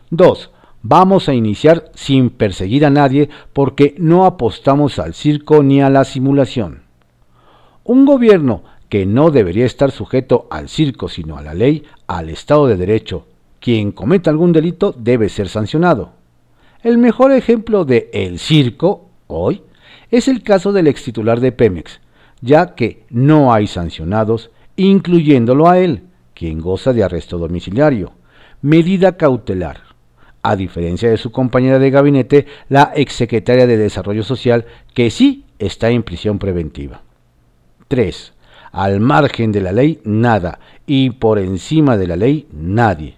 2. 0.10 0.52
Vamos 0.82 1.30
a 1.30 1.34
iniciar 1.34 1.92
sin 1.96 2.30
perseguir 2.30 2.86
a 2.86 2.90
nadie 2.90 3.30
porque 3.54 3.96
no 3.98 4.26
apostamos 4.26 5.00
al 5.00 5.14
circo 5.14 5.64
ni 5.64 5.82
a 5.82 5.90
la 5.90 6.04
simulación. 6.04 6.84
Un 7.84 8.06
gobierno 8.06 8.64
que 8.90 9.06
no 9.06 9.32
debería 9.32 9.66
estar 9.66 9.92
sujeto 9.92 10.48
al 10.50 10.70
circo 10.70 11.10
sino 11.10 11.38
a 11.38 11.42
la 11.42 11.54
ley, 11.54 11.84
al 12.08 12.30
Estado 12.30 12.68
de 12.68 12.78
Derecho, 12.78 13.26
quien 13.68 13.92
cometa 13.92 14.30
algún 14.30 14.54
delito 14.54 14.96
debe 14.98 15.28
ser 15.28 15.50
sancionado. 15.50 16.14
El 16.84 16.98
mejor 16.98 17.34
ejemplo 17.34 17.84
de 17.84 18.10
el 18.14 18.40
circo 18.40 19.10
hoy 19.28 19.62
es 20.10 20.30
el 20.30 20.42
caso 20.42 20.72
del 20.72 20.88
ex 20.88 21.04
titular 21.04 21.42
de 21.42 21.52
Pemex, 21.52 22.00
ya 22.40 22.76
que 22.76 23.04
no 23.10 23.52
hay 23.52 23.68
sancionados, 23.68 24.52
incluyéndolo 24.78 25.68
a 25.68 25.80
él, 25.80 26.04
quien 26.34 26.62
goza 26.62 26.94
de 26.94 27.04
arresto 27.04 27.38
domiciliario, 27.38 28.14
medida 28.62 29.18
cautelar. 29.18 29.82
A 30.44 30.56
diferencia 30.56 31.10
de 31.10 31.18
su 31.18 31.34
compañera 31.34 31.78
de 31.78 31.92
gabinete, 31.92 32.48
la 32.70 32.94
exsecretaria 32.96 33.68
de 33.68 33.76
Desarrollo 33.76 34.24
Social, 34.24 34.66
que 34.94 35.10
sí 35.10 35.44
está 35.60 35.90
en 35.90 36.04
prisión 36.04 36.40
preventiva. 36.40 37.02
3. 37.90 38.32
Al 38.72 39.02
margen 39.02 39.52
de 39.52 39.60
la 39.60 39.74
ley, 39.74 40.00
nada, 40.06 40.58
y 40.86 41.10
por 41.10 41.38
encima 41.38 41.98
de 41.98 42.08
la 42.08 42.16
ley, 42.16 42.48
nadie. 42.54 43.17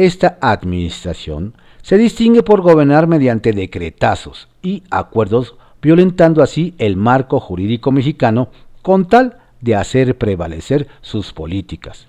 Esta 0.00 0.38
administración 0.40 1.52
se 1.82 1.98
distingue 1.98 2.42
por 2.42 2.62
gobernar 2.62 3.06
mediante 3.06 3.52
decretazos 3.52 4.48
y 4.62 4.82
acuerdos, 4.90 5.56
violentando 5.82 6.42
así 6.42 6.74
el 6.78 6.96
marco 6.96 7.38
jurídico 7.38 7.92
mexicano 7.92 8.48
con 8.80 9.08
tal 9.08 9.36
de 9.60 9.74
hacer 9.74 10.16
prevalecer 10.16 10.88
sus 11.02 11.34
políticas. 11.34 12.08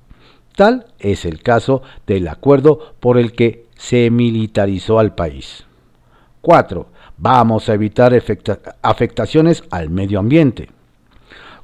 Tal 0.55 0.85
es 0.99 1.25
el 1.25 1.43
caso 1.43 1.81
del 2.07 2.29
acuerdo 2.29 2.95
por 3.01 3.17
el 3.17 3.33
que 3.33 3.65
se 3.75 4.09
militarizó 4.09 4.97
al 4.97 5.13
país. 5.13 5.65
4. 6.39 6.87
Vamos 7.17 7.67
a 7.67 7.73
evitar 7.73 8.13
afectaciones 8.81 9.65
al 9.69 9.89
medio 9.89 10.19
ambiente. 10.19 10.69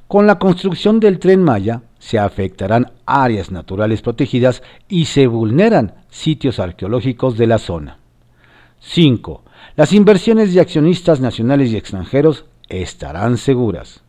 Con 0.08 0.26
la 0.26 0.38
construcción 0.38 1.00
del 1.00 1.18
tren 1.18 1.42
Maya 1.42 1.82
se 1.98 2.18
afectarán 2.18 2.92
áreas 3.04 3.50
naturales 3.50 4.00
protegidas 4.00 4.62
y 4.88 5.04
se 5.04 5.26
vulneran 5.26 5.96
sitios 6.08 6.58
arqueológicos 6.58 7.36
de 7.36 7.46
la 7.46 7.58
zona. 7.58 7.98
5. 8.80 9.42
Las 9.76 9.92
inversiones 9.92 10.54
de 10.54 10.62
accionistas 10.62 11.20
nacionales 11.20 11.70
y 11.72 11.76
extranjeros 11.76 12.46
estarán 12.70 13.36
seguras. 13.36 14.02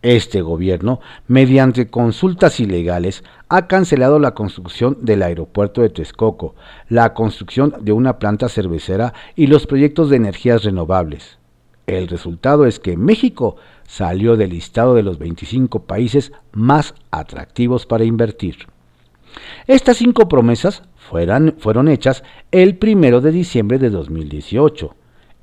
Este 0.00 0.42
gobierno, 0.42 1.00
mediante 1.26 1.90
consultas 1.90 2.60
ilegales, 2.60 3.24
ha 3.48 3.66
cancelado 3.66 4.20
la 4.20 4.32
construcción 4.32 4.98
del 5.00 5.24
aeropuerto 5.24 5.82
de 5.82 5.88
Texcoco, 5.88 6.54
la 6.88 7.14
construcción 7.14 7.74
de 7.80 7.90
una 7.90 8.20
planta 8.20 8.48
cervecera 8.48 9.12
y 9.34 9.48
los 9.48 9.66
proyectos 9.66 10.08
de 10.08 10.18
energías 10.18 10.62
renovables. 10.62 11.38
El 11.86 12.06
resultado 12.08 12.66
es 12.66 12.78
que 12.78 12.96
México 12.96 13.56
salió 13.86 14.36
del 14.36 14.50
listado 14.50 14.94
de 14.94 15.02
los 15.02 15.18
25 15.18 15.84
países 15.84 16.32
más 16.52 16.94
atractivos 17.10 17.86
para 17.86 18.04
invertir. 18.04 18.66
Estas 19.66 19.98
cinco 19.98 20.28
promesas 20.28 20.82
fueron 20.96 21.88
hechas 21.88 22.24
el 22.50 22.76
primero 22.76 23.20
de 23.20 23.32
diciembre 23.32 23.78
de 23.78 23.90
2018 23.90 24.94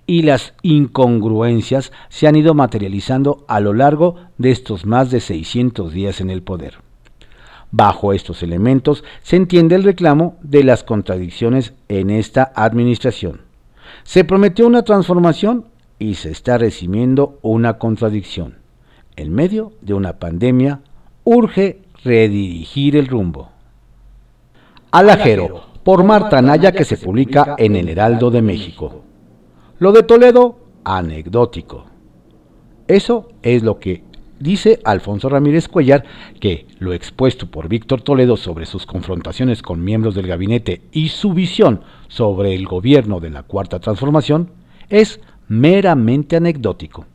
y 0.06 0.24
las 0.24 0.54
incongruencias 0.62 1.92
se 2.10 2.28
han 2.28 2.36
ido 2.36 2.54
materializando 2.54 3.46
a 3.48 3.60
lo 3.60 3.74
largo 3.74 4.16
de 4.38 4.52
estos 4.52 4.86
más 4.86 5.12
de 5.12 5.22
600 5.22 5.94
días 5.94 6.20
en 6.20 6.30
el 6.30 6.44
poder. 6.44 6.76
Bajo 7.72 8.14
estos 8.14 8.44
elementos 8.44 9.04
se 9.24 9.36
entiende 9.36 9.76
el 9.76 9.84
reclamo 9.84 10.38
de 10.42 10.64
las 10.64 10.84
contradicciones 10.84 11.74
en 11.88 12.10
esta 12.10 12.52
administración. 12.56 13.42
Se 14.04 14.24
prometió 14.24 14.68
una 14.68 14.84
transformación 14.84 15.66
y 16.04 16.16
se 16.16 16.32
está 16.32 16.58
recibiendo 16.58 17.40
una 17.42 17.78
contradicción. 17.78 18.58
En 19.16 19.34
medio 19.34 19.72
de 19.80 19.94
una 19.94 20.20
pandemia, 20.20 20.82
urge 21.24 21.80
redirigir 22.04 22.98
el 22.98 23.08
rumbo. 23.08 23.52
Alajero, 24.92 25.64
por 25.84 26.04
Marta 26.04 26.42
Naya, 26.42 26.74
que 26.74 26.84
se 26.84 26.98
publica 26.98 27.56
en 27.58 27.78
el 27.78 27.88
Heraldo 27.88 28.32
de 28.32 28.42
México. 28.42 29.04
Lo 29.80 29.94
de 29.94 30.04
Toledo, 30.04 30.60
anecdótico. 30.84 31.86
Eso 32.90 33.30
es 33.42 33.64
lo 33.64 33.80
que 33.80 34.04
dice 34.40 34.82
Alfonso 34.84 35.30
Ramírez 35.30 35.70
Cuellar, 35.70 36.04
que 36.42 36.68
lo 36.80 36.92
expuesto 36.92 37.50
por 37.50 37.70
Víctor 37.70 38.02
Toledo 38.02 38.36
sobre 38.36 38.66
sus 38.66 38.86
confrontaciones 38.86 39.62
con 39.62 39.82
miembros 39.82 40.16
del 40.16 40.28
gabinete 40.28 40.82
y 40.92 41.08
su 41.10 41.34
visión 41.34 41.82
sobre 42.10 42.56
el 42.56 42.66
gobierno 42.66 43.22
de 43.22 43.30
la 43.30 43.44
Cuarta 43.44 43.80
Transformación 43.80 44.52
es 44.90 45.22
meramente 45.60 46.36
anecdótico. 46.36 47.06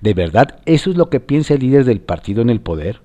¿De 0.00 0.14
verdad 0.14 0.60
eso 0.66 0.90
es 0.90 0.96
lo 0.96 1.10
que 1.10 1.20
piensa 1.20 1.54
el 1.54 1.60
líder 1.60 1.84
del 1.84 2.00
partido 2.00 2.42
en 2.42 2.50
el 2.50 2.60
poder? 2.60 3.00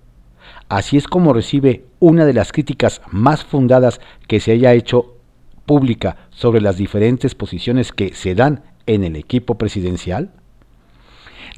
Así 0.70 0.98
es 0.98 1.08
como 1.08 1.34
recibe 1.34 1.86
una 2.00 2.26
de 2.26 2.34
las 2.34 2.52
críticas 2.52 3.02
más 3.10 3.44
fundadas 3.44 4.00
que 4.28 4.40
se 4.40 4.52
haya 4.52 4.74
hecho 4.74 5.18
pública 5.66 6.18
sobre 6.30 6.62
las 6.62 6.78
diferentes 6.78 7.36
posiciones 7.36 7.92
que 7.92 8.14
se 8.14 8.36
dan 8.36 8.64
en 8.86 9.04
el 9.04 9.16
equipo 9.16 9.56
presidencial. 9.58 10.32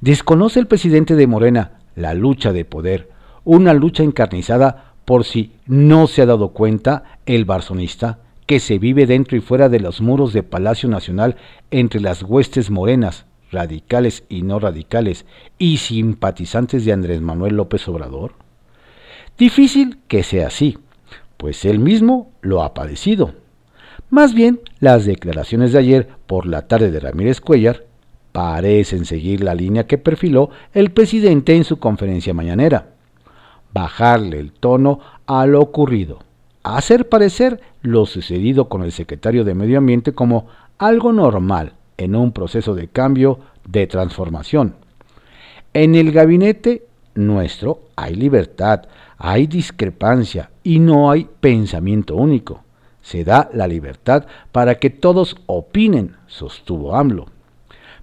¿Desconoce 0.02 0.60
el 0.60 0.68
presidente 0.68 1.16
de 1.16 1.28
Morena 1.28 1.80
la 1.96 2.13
lucha 2.13 2.54
de 2.54 2.66
poder, 2.66 3.10
una 3.44 3.74
lucha 3.74 4.04
encarnizada 4.04 4.94
por 5.06 5.26
si 5.26 5.54
no 5.68 6.08
se 6.08 6.22
ha 6.22 6.26
dado 6.26 6.50
cuenta 6.50 7.20
el 7.26 7.46
barzonista 7.46 8.20
que 8.54 8.60
se 8.60 8.78
vive 8.78 9.08
dentro 9.08 9.36
y 9.36 9.42
fuera 9.42 9.68
de 9.68 9.80
los 9.80 10.00
muros 10.00 10.32
de 10.32 10.44
Palacio 10.44 10.88
Nacional 10.88 11.38
entre 11.72 12.00
las 12.00 12.22
huestes 12.22 12.70
morenas, 12.70 13.26
radicales 13.50 14.26
y 14.30 14.44
no 14.44 14.60
radicales, 14.60 15.26
y 15.58 15.78
simpatizantes 15.78 16.86
de 16.86 16.94
Andrés 16.94 17.20
Manuel 17.20 17.56
López 17.56 17.88
Obrador? 17.88 18.34
Difícil 19.39 19.98
que 20.08 20.22
sea 20.22 20.46
así, 20.50 20.78
pues 21.38 21.66
él 21.66 21.80
mismo 21.80 22.32
lo 22.42 22.62
ha 22.62 22.76
padecido. 22.76 23.34
Más 24.12 24.36
bien, 24.36 24.60
las 24.78 25.06
declaraciones 25.06 25.72
de 25.72 25.80
ayer 25.80 26.10
por 26.28 26.46
la 26.46 26.68
tarde 26.68 26.92
de 26.92 27.00
Ramírez 27.00 27.42
Cuellar 27.42 27.86
parecen 28.34 29.06
seguir 29.06 29.44
la 29.44 29.56
línea 29.56 29.88
que 29.88 29.98
perfiló 29.98 30.52
el 30.76 30.92
presidente 30.92 31.56
en 31.56 31.63
su 31.63 31.80
conferencia 31.80 32.36
mañanera. 32.36 32.89
Bajarle 33.74 34.38
el 34.38 34.52
tono 34.52 35.00
a 35.26 35.48
lo 35.48 35.60
ocurrido 35.60 36.20
hacer 36.63 37.10
parecer 37.10 37.62
lo 37.82 38.06
sucedido 38.06 38.69
con 38.69 38.84
el 38.84 38.91
secretario 38.91 39.43
de 39.43 39.54
Medio 39.54 39.78
Ambiente 39.78 40.13
como 40.13 40.47
algo 40.78 41.12
normal 41.12 41.73
en 41.97 42.15
un 42.15 42.32
proceso 42.32 42.73
de 42.73 42.88
cambio, 42.88 43.39
de 43.67 43.88
transformación. 43.88 44.76
En 45.73 45.95
el 45.95 46.12
gabinete 46.12 46.88
nuestro 47.15 47.82
hay 47.95 48.15
libertad, 48.15 48.84
hay 49.17 49.47
discrepancia 49.47 50.49
y 50.63 50.80
no 50.80 51.12
hay 51.12 51.28
pensamiento 51.39 52.15
único. 52.15 52.63
Se 53.02 53.23
da 53.23 53.49
la 53.54 53.67
libertad 53.67 54.26
para 54.52 54.76
que 54.76 54.89
todos 54.89 55.36
opinen, 55.45 56.15
sostuvo 56.28 56.95
AMLO. 56.95 57.28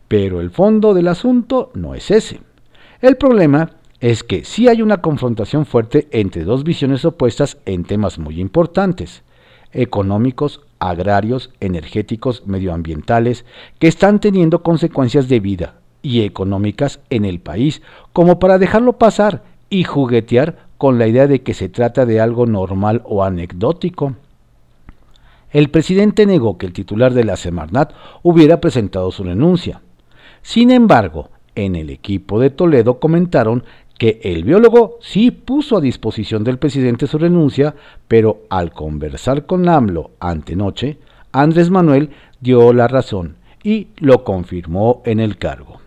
Pero 0.09 0.41
el 0.41 0.51
fondo 0.51 0.93
del 0.93 1.09
asunto 1.09 1.71
no 1.75 1.95
es 1.95 2.11
ese. 2.11 2.41
El 3.01 3.17
problema 3.17 3.71
es 4.01 4.25
que 4.25 4.45
sí 4.45 4.69
hay 4.69 4.81
una 4.83 5.03
confrontación 5.03 5.67
fuerte 5.67 6.09
entre 6.11 6.45
dos 6.45 6.65
visiones 6.65 7.05
opuestas 7.05 7.59
en 7.67 7.85
temas 7.85 8.19
muy 8.19 8.41
importantes, 8.41 9.23
económicos, 9.73 10.63
agrarios, 10.79 11.51
energéticos, 11.61 12.47
medioambientales, 12.47 13.45
que 13.79 13.89
están 13.89 14.19
teniendo 14.19 14.63
consecuencias 14.63 15.29
de 15.29 15.41
vida 15.41 15.75
y 16.03 16.23
económicas 16.23 17.01
en 17.11 17.27
el 17.27 17.41
país, 17.41 17.83
como 18.15 18.39
para 18.39 18.59
dejarlo 18.59 18.95
pasar 18.95 19.43
y 19.69 19.85
juguetear 19.85 20.71
con 20.79 20.99
la 20.99 21.07
idea 21.07 21.27
de 21.27 21.43
que 21.43 21.53
se 21.53 21.69
trata 21.69 22.07
de 22.07 22.21
algo 22.21 22.47
normal 22.47 23.03
o 23.05 23.23
anecdótico. 23.23 24.15
El 25.51 25.69
presidente 25.69 26.25
negó 26.25 26.57
que 26.57 26.65
el 26.65 26.73
titular 26.73 27.13
de 27.13 27.25
la 27.25 27.37
Semarnat 27.37 27.93
hubiera 28.23 28.61
presentado 28.61 29.11
su 29.11 29.25
renuncia. 29.25 29.83
Sin 30.41 30.71
embargo, 30.71 31.29
en 31.55 31.77
el 31.77 31.91
equipo 31.91 32.41
de 32.41 32.51
Toledo 32.51 32.99
comentaron 32.99 33.65
que 34.01 34.19
el 34.23 34.45
biólogo 34.45 34.97
sí 35.03 35.31
puso 35.31 35.77
a 35.77 35.81
disposición 35.83 36.43
del 36.43 36.59
presidente 36.59 37.07
su 37.07 37.19
renuncia, 37.19 37.75
pero 38.09 38.45
al 38.49 38.73
conversar 38.73 39.45
con 39.45 39.69
AMLO 39.69 40.13
antenoche, 40.21 40.97
Andrés 41.33 41.69
Manuel 41.69 42.09
dio 42.41 42.73
la 42.73 42.89
razón 42.89 43.37
y 43.63 43.89
lo 43.99 44.25
confirmó 44.25 45.03
en 45.05 45.21
el 45.21 45.37
cargo. 45.37 45.83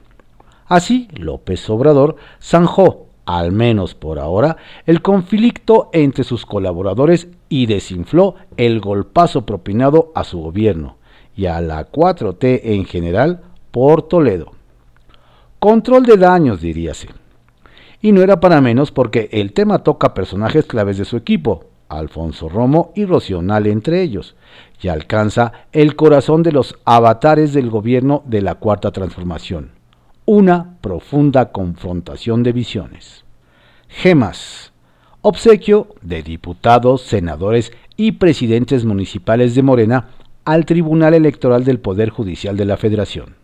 Así, 0.68 1.08
López 1.16 1.68
Obrador 1.72 2.18
zanjó, 2.40 3.08
al 3.26 3.52
menos 3.52 3.96
por 3.96 4.20
ahora, 4.20 4.58
el 4.86 5.02
conflicto 5.02 5.90
entre 5.92 6.24
sus 6.24 6.46
colaboradores 6.46 7.30
y 7.50 7.66
desinfló 7.66 8.36
el 8.58 8.80
golpazo 8.80 9.44
propinado 9.44 10.12
a 10.14 10.24
su 10.24 10.38
gobierno 10.38 10.98
y 11.36 11.48
a 11.48 11.60
la 11.62 11.92
4T 11.92 12.62
en 12.64 12.86
general 12.86 13.42
por 13.72 14.04
Toledo. 14.04 14.52
Control 15.58 16.06
de 16.06 16.18
daños, 16.18 16.62
diríase 16.62 17.23
y 18.04 18.12
no 18.12 18.22
era 18.22 18.42
para 18.42 18.60
menos 18.60 18.92
porque 18.92 19.30
el 19.32 19.54
tema 19.54 19.80
toca 19.80 20.14
personajes 20.14 20.66
claves 20.66 20.98
de 20.98 21.06
su 21.06 21.16
equipo, 21.16 21.70
Alfonso 21.88 22.50
Romo 22.50 22.92
y 22.96 23.06
Rocional 23.06 23.66
entre 23.66 24.02
ellos, 24.02 24.36
y 24.82 24.90
alcanza 24.90 25.54
el 25.72 25.96
corazón 25.96 26.44
de 26.44 26.52
los 26.52 26.76
avatares 26.84 27.54
del 27.54 27.70
gobierno 27.70 28.22
de 28.26 28.42
la 28.42 28.56
Cuarta 28.56 28.92
Transformación, 28.92 29.72
una 30.26 30.76
profunda 30.82 31.54
confrontación 31.54 32.44
de 32.44 32.52
visiones. 32.52 33.24
Gemas. 33.88 34.74
obsequio 35.22 35.88
de 36.02 36.24
diputados, 36.24 37.04
senadores 37.04 37.72
y 37.96 38.14
presidentes 38.14 38.84
municipales 38.84 39.56
de 39.56 39.64
Morena 39.64 40.10
al 40.44 40.66
Tribunal 40.66 41.14
Electoral 41.14 41.64
del 41.64 41.80
Poder 41.80 42.10
Judicial 42.10 42.58
de 42.58 42.66
la 42.66 42.76
Federación. 42.76 43.38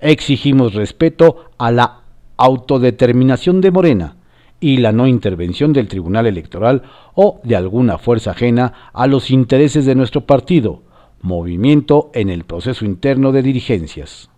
Exigimos 0.00 0.74
respeto 0.74 1.50
a 1.58 1.70
la 1.70 2.00
autodeterminación 2.38 3.60
de 3.60 3.70
Morena 3.70 4.16
y 4.60 4.78
la 4.78 4.92
no 4.92 5.06
intervención 5.06 5.72
del 5.72 5.88
Tribunal 5.88 6.26
Electoral 6.26 6.82
o 7.14 7.40
de 7.44 7.56
alguna 7.56 7.98
fuerza 7.98 8.30
ajena 8.30 8.90
a 8.92 9.06
los 9.06 9.30
intereses 9.30 9.84
de 9.84 9.94
nuestro 9.94 10.22
partido, 10.22 10.82
movimiento 11.20 12.10
en 12.14 12.30
el 12.30 12.44
proceso 12.44 12.84
interno 12.84 13.32
de 13.32 13.42
dirigencias. 13.42 14.30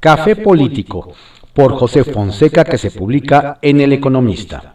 Café 0.00 0.36
Político, 0.36 1.12
por 1.52 1.72
José 1.74 2.04
Fonseca, 2.04 2.64
que 2.64 2.78
se 2.78 2.90
publica 2.90 3.58
en 3.62 3.80
El 3.80 3.92
Economista. 3.92 4.74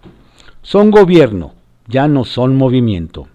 Son 0.62 0.92
gobierno, 0.92 1.54
ya 1.88 2.08
no 2.08 2.26
son 2.26 2.56
movimiento. 2.56 3.28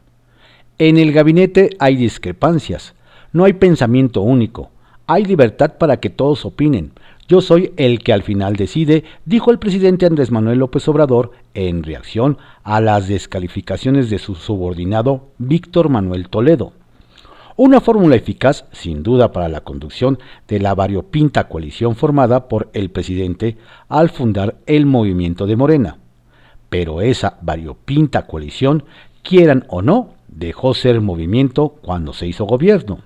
En 0.78 0.98
el 0.98 1.12
gabinete 1.12 1.70
hay 1.78 1.96
discrepancias, 1.96 2.94
no 3.32 3.44
hay 3.44 3.52
pensamiento 3.54 4.22
único, 4.22 4.70
hay 5.06 5.24
libertad 5.24 5.74
para 5.78 5.98
que 5.98 6.10
todos 6.10 6.44
opinen. 6.44 6.92
Yo 7.26 7.40
soy 7.40 7.72
el 7.78 8.00
que 8.00 8.12
al 8.12 8.22
final 8.22 8.54
decide, 8.54 9.04
dijo 9.24 9.50
el 9.50 9.58
presidente 9.58 10.04
Andrés 10.04 10.30
Manuel 10.30 10.58
López 10.58 10.86
Obrador 10.88 11.30
en 11.54 11.82
reacción 11.82 12.36
a 12.62 12.82
las 12.82 13.08
descalificaciones 13.08 14.10
de 14.10 14.18
su 14.18 14.34
subordinado 14.34 15.28
Víctor 15.38 15.88
Manuel 15.88 16.28
Toledo. 16.28 16.74
Una 17.56 17.80
fórmula 17.80 18.16
eficaz, 18.16 18.66
sin 18.72 19.02
duda, 19.02 19.32
para 19.32 19.48
la 19.48 19.62
conducción 19.62 20.18
de 20.48 20.60
la 20.60 20.74
variopinta 20.74 21.48
coalición 21.48 21.96
formada 21.96 22.46
por 22.46 22.68
el 22.74 22.90
presidente 22.90 23.56
al 23.88 24.10
fundar 24.10 24.56
el 24.66 24.84
movimiento 24.84 25.46
de 25.46 25.56
Morena. 25.56 25.98
Pero 26.68 27.00
esa 27.00 27.38
variopinta 27.40 28.26
coalición, 28.26 28.84
quieran 29.22 29.64
o 29.68 29.80
no, 29.80 30.10
dejó 30.28 30.74
ser 30.74 31.00
movimiento 31.00 31.70
cuando 31.80 32.12
se 32.12 32.26
hizo 32.26 32.44
gobierno. 32.44 32.98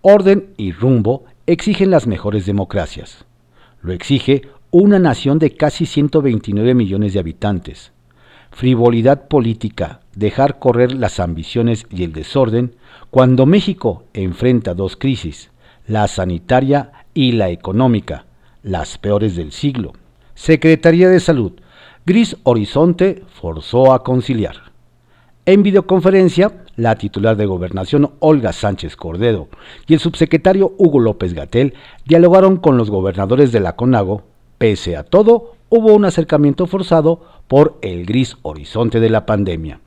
Orden 0.00 0.54
y 0.56 0.72
rumbo 0.72 1.24
exigen 1.48 1.90
las 1.90 2.06
mejores 2.06 2.44
democracias. 2.44 3.24
Lo 3.80 3.94
exige 3.94 4.42
una 4.70 4.98
nación 4.98 5.38
de 5.38 5.56
casi 5.56 5.86
129 5.86 6.74
millones 6.74 7.14
de 7.14 7.20
habitantes. 7.20 7.90
Frivolidad 8.50 9.28
política, 9.28 10.00
dejar 10.14 10.58
correr 10.58 10.92
las 10.92 11.20
ambiciones 11.20 11.86
y 11.90 12.04
el 12.04 12.12
desorden, 12.12 12.74
cuando 13.10 13.46
México 13.46 14.04
enfrenta 14.12 14.74
dos 14.74 14.98
crisis, 14.98 15.50
la 15.86 16.06
sanitaria 16.06 16.92
y 17.14 17.32
la 17.32 17.48
económica, 17.48 18.26
las 18.62 18.98
peores 18.98 19.34
del 19.34 19.52
siglo. 19.52 19.94
Secretaría 20.34 21.08
de 21.08 21.18
Salud, 21.18 21.52
Gris 22.04 22.36
Horizonte 22.42 23.22
forzó 23.40 23.94
a 23.94 24.04
conciliar. 24.04 24.72
En 25.46 25.62
videoconferencia, 25.62 26.52
la 26.78 26.94
titular 26.94 27.36
de 27.36 27.44
Gobernación 27.44 28.12
Olga 28.20 28.54
Sánchez 28.54 28.96
Cordero 28.96 29.48
y 29.86 29.92
el 29.92 30.00
subsecretario 30.00 30.72
Hugo 30.78 31.00
López 31.00 31.34
Gatel 31.34 31.74
dialogaron 32.06 32.56
con 32.56 32.78
los 32.78 32.90
gobernadores 32.90 33.52
de 33.52 33.60
la 33.60 33.76
CONAGO. 33.76 34.22
Pese 34.56 34.96
a 34.96 35.04
todo, 35.04 35.52
hubo 35.68 35.92
un 35.92 36.06
acercamiento 36.06 36.66
forzado 36.66 37.20
por 37.46 37.78
el 37.82 38.06
gris 38.06 38.38
horizonte 38.42 39.00
de 39.00 39.10
la 39.10 39.26
pandemia 39.26 39.80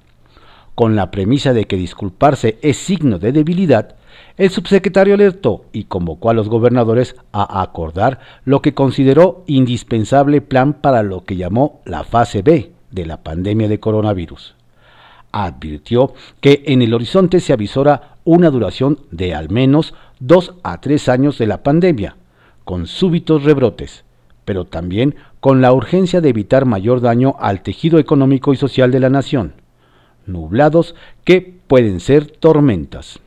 con 0.76 0.96
la 0.96 1.12
premisa 1.12 1.54
de 1.54 1.66
que 1.66 1.76
disculparse 1.76 2.58
es 2.62 2.78
signo 2.78 3.20
de 3.20 3.32
debilidad, 3.32 3.96
el 4.38 4.50
subsecretario 4.50 5.14
alertó 5.14 5.66
y 5.72 5.84
convocó 5.84 6.30
a 6.30 6.34
los 6.34 6.50
gobernadores 6.50 7.16
a 7.32 7.62
acordar 7.62 8.20
lo 8.46 8.62
que 8.62 8.74
consideró 8.74 9.44
indispensable 9.46 10.42
plan 10.42 10.74
para 10.74 11.04
lo 11.04 11.24
que 11.24 11.36
llamó 11.36 11.82
la 11.86 12.04
fase 12.04 12.42
B 12.42 12.72
de 12.90 13.06
la 13.06 13.18
pandemia 13.18 13.68
de 13.68 13.80
coronavirus. 13.80 14.56
Advirtió 15.32 16.14
que 16.40 16.64
en 16.66 16.82
el 16.82 16.94
horizonte 16.94 17.40
se 17.40 17.54
avisora 17.54 18.16
una 18.24 18.50
duración 18.50 19.00
de 19.12 19.34
al 19.34 19.50
menos 19.50 19.94
dos 20.20 20.56
a 20.64 20.82
tres 20.82 21.10
años 21.10 21.38
de 21.38 21.48
la 21.48 21.64
pandemia, 21.64 22.18
con 22.64 22.88
súbitos 22.88 23.44
rebrotes, 23.44 24.04
pero 24.46 24.66
también 24.66 25.16
con 25.40 25.62
la 25.62 25.74
urgencia 25.74 26.22
de 26.22 26.30
evitar 26.30 26.66
mayor 26.66 27.02
daño 27.02 27.36
al 27.40 27.64
tejido 27.64 28.00
económico 28.00 28.54
y 28.54 28.58
social 28.58 28.92
de 28.92 29.00
la 29.00 29.10
nación 29.10 29.54
nublados 30.26 30.96
que 31.24 31.54
pueden 31.68 32.00
ser 32.00 32.28
tormentas. 32.28 33.20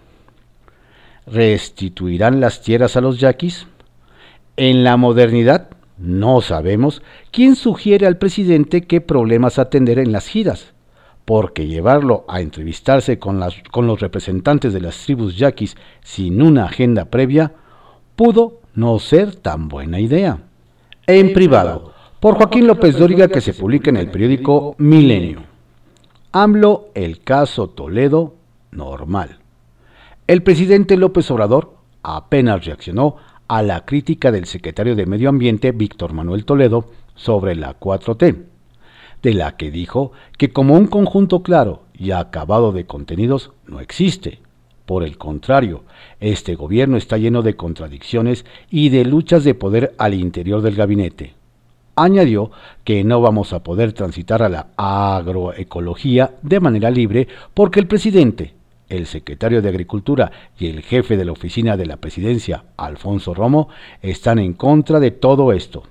¿Restituirán 1.27 2.41
las 2.41 2.63
tierras 2.63 2.97
a 2.97 3.01
los 3.01 3.19
yaquis? 3.19 3.67
En 4.57 4.85
la 4.85 4.97
modernidad 4.97 5.69
no 5.97 6.41
sabemos 6.41 7.03
quién 7.31 7.57
sugiere 7.57 8.07
al 8.07 8.19
presidente 8.19 8.83
qué 8.83 9.01
problemas 9.01 9.59
atender 9.59 9.99
en 9.99 10.13
las 10.13 10.27
giras, 10.27 10.73
porque 11.25 11.67
llevarlo 11.67 12.25
a 12.29 12.41
entrevistarse 12.41 13.19
con, 13.19 13.41
con 13.71 13.87
los 13.87 14.01
representantes 14.01 14.73
de 14.73 14.81
las 14.81 14.99
tribus 15.05 15.37
yaquis 15.37 15.77
sin 16.03 16.43
una 16.43 16.65
agenda 16.65 17.07
previa 17.07 17.53
pudo 18.17 18.61
no 18.75 18.99
ser 18.99 19.37
tan 19.37 19.69
buena 19.69 20.01
idea. 20.01 20.39
En 21.07 21.33
privado, 21.33 21.93
por 22.21 22.37
Joaquín 22.37 22.67
López 22.67 22.97
Dóriga 22.99 23.29
que 23.29 23.41
se 23.41 23.55
publica 23.55 23.91
en 23.91 23.97
el 23.97 24.11
periódico 24.11 24.75
Milenio. 24.79 25.43
AMLO, 26.33 26.89
el 26.95 27.21
caso 27.21 27.69
Toledo, 27.69 28.35
normal. 28.71 29.39
El 30.27 30.43
presidente 30.43 30.97
López 30.97 31.31
Obrador 31.31 31.75
apenas 32.03 32.65
reaccionó 32.65 33.17
a 33.47 33.63
la 33.63 33.85
crítica 33.85 34.33
del 34.33 34.47
secretario 34.47 34.97
de 34.97 35.07
Medio 35.07 35.29
Ambiente, 35.29 35.73
Víctor 35.73 36.13
Manuel 36.13 36.45
Toledo, 36.45 36.91
sobre 37.15 37.55
la 37.55 37.79
4T, 37.79 38.45
de 39.25 39.35
la 39.35 39.57
que 39.57 39.73
dijo 39.73 40.13
que 40.39 40.53
como 40.53 40.75
un 40.75 40.87
conjunto 40.87 41.43
claro 41.43 41.83
y 41.95 42.13
acabado 42.13 42.73
de 42.73 42.85
contenidos 42.85 43.51
no 43.67 43.81
existe. 43.81 44.39
Por 44.85 45.03
el 45.03 45.17
contrario, 45.17 45.83
este 46.21 46.55
gobierno 46.55 46.99
está 46.99 47.17
lleno 47.17 47.41
de 47.41 47.57
contradicciones 47.57 48.45
y 48.71 48.91
de 48.91 49.07
luchas 49.07 49.43
de 49.43 49.55
poder 49.55 49.95
al 49.97 50.13
interior 50.13 50.61
del 50.61 50.77
gabinete. 50.77 51.33
Añadió 51.97 52.51
que 52.85 53.03
no 53.03 53.23
vamos 53.23 53.55
a 53.55 53.63
poder 53.63 53.95
transitar 53.95 54.43
a 54.43 54.51
la 54.51 54.67
agroecología 54.77 56.35
de 56.43 56.61
manera 56.61 56.91
libre 56.91 57.27
porque 57.55 57.81
el 57.81 57.87
presidente, 57.87 58.53
el 58.91 59.07
secretario 59.07 59.63
de 59.63 59.71
Agricultura 59.71 60.31
y 60.59 60.67
el 60.67 60.83
jefe 60.83 61.17
de 61.17 61.25
la 61.25 61.33
oficina 61.33 61.79
de 61.79 61.87
la 61.87 61.97
presidencia, 61.97 62.65
Alfonso 62.77 63.33
Romo, 63.33 63.69
están 64.03 64.39
en 64.39 64.53
contra 64.53 65.01
de 65.01 65.13
todo 65.13 65.53
esto. 65.53 65.85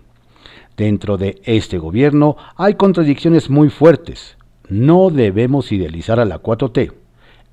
Dentro 0.78 1.18
de 1.18 1.42
este 1.44 1.78
gobierno 1.78 2.36
hay 2.56 2.76
contradicciones 2.76 3.50
muy 3.50 3.70
fuertes. 3.70 4.38
No 4.70 5.10
debemos 5.10 5.72
idealizar 5.72 6.20
a 6.20 6.26
la 6.26 6.42
4T. 6.42 6.94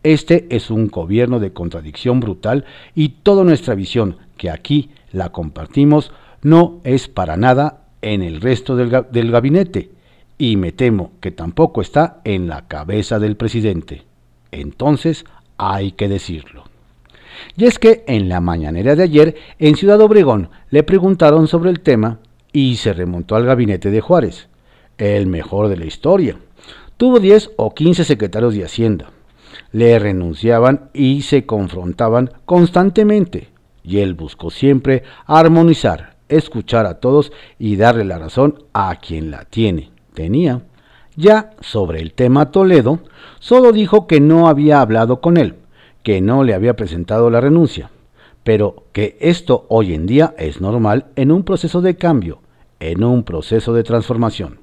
Este 0.03 0.47
es 0.49 0.71
un 0.71 0.89
gobierno 0.89 1.41
de 1.41 1.53
contradicción 1.53 2.21
brutal 2.21 2.65
y 2.95 3.11
toda 3.23 3.45
nuestra 3.45 3.75
visión, 3.75 4.17
que 4.39 4.49
aquí 4.49 4.91
la 5.13 5.31
compartimos, 5.31 6.13
no 6.43 6.81
es 6.85 7.09
para 7.09 7.37
nada 7.37 7.83
en 8.01 8.23
el 8.23 8.41
resto 8.41 8.77
del, 8.77 9.31
gabinete 9.31 9.91
y 10.39 10.57
me 10.57 10.73
temo 10.73 11.13
que 11.21 11.31
tampoco 11.31 11.83
está 11.83 12.23
en 12.25 12.49
la 12.49 12.67
cabeza 12.67 13.19
del 13.19 13.37
presidente. 13.37 14.05
Entonces 14.53 15.27
hay 15.59 15.93
que 15.93 16.09
decirlo. 16.09 16.65
Y 17.57 17.67
es 17.67 17.79
que 17.79 18.05
en 18.07 18.31
la 18.31 18.41
mañanera 18.41 18.97
de 18.97 19.03
ayer 19.03 19.37
en 19.59 19.77
Ciudad 19.77 20.01
Obregón 20.01 20.49
le 20.71 20.83
preguntaron 20.83 21.47
sobre 21.47 21.69
el 21.69 21.81
tema 21.81 22.21
y 22.53 22.77
se 22.77 22.93
remontó 22.93 23.37
al 23.37 23.45
gabinete 23.45 23.91
de 23.91 24.01
Juárez, 24.01 24.49
el 24.99 25.27
mejor 25.27 25.69
de 25.69 25.77
la 25.77 25.87
historia. 25.87 26.37
Tuvo 26.97 27.21
10 27.21 27.53
o 27.57 27.75
15 27.75 28.05
secretarios 28.05 28.55
de 28.55 28.65
Hacienda. 28.65 29.11
Le 29.73 29.99
renunciaban 29.99 30.91
y 30.93 31.23
se 31.23 31.47
confrontaban 31.47 32.31
constantemente, 32.45 33.49
y 33.83 33.99
él 33.99 34.15
buscó 34.15 34.51
siempre 34.51 35.03
armonizar 35.27 36.21
escuchar 36.31 36.87
a 36.87 37.01
todos 37.01 37.33
y 37.59 37.77
darle 37.77 38.05
la 38.05 38.19
razón 38.19 38.63
a 38.73 38.97
quien 38.97 39.31
la 39.31 39.45
tiene. 39.45 39.91
Tenía. 40.15 40.63
Ya 41.17 41.51
sobre 41.61 42.01
el 42.01 42.13
tema 42.13 42.51
Toledo, 42.51 43.01
solo 43.41 43.73
dijo 43.73 44.07
que 44.07 44.21
no 44.21 44.49
había 44.49 44.81
hablado 44.81 45.21
con 45.21 45.37
él, 45.37 45.57
que 46.03 46.21
no 46.21 46.45
le 46.45 46.55
había 46.55 46.77
presentado 46.77 47.29
la 47.31 47.41
renuncia, 47.41 47.91
pero 48.45 48.85
que 48.93 49.17
esto 49.21 49.67
hoy 49.69 49.95
en 49.95 50.07
día 50.07 50.35
es 50.39 50.61
normal 50.61 51.07
en 51.17 51.31
un 51.31 51.45
proceso 51.45 51.81
de 51.81 51.97
cambio, 51.97 52.41
en 52.79 53.05
un 53.05 53.23
proceso 53.23 53.75
de 53.75 53.83
transformación. 53.83 54.61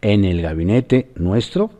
En 0.00 0.24
el 0.24 0.42
gabinete 0.42 1.10
nuestro 1.16 1.70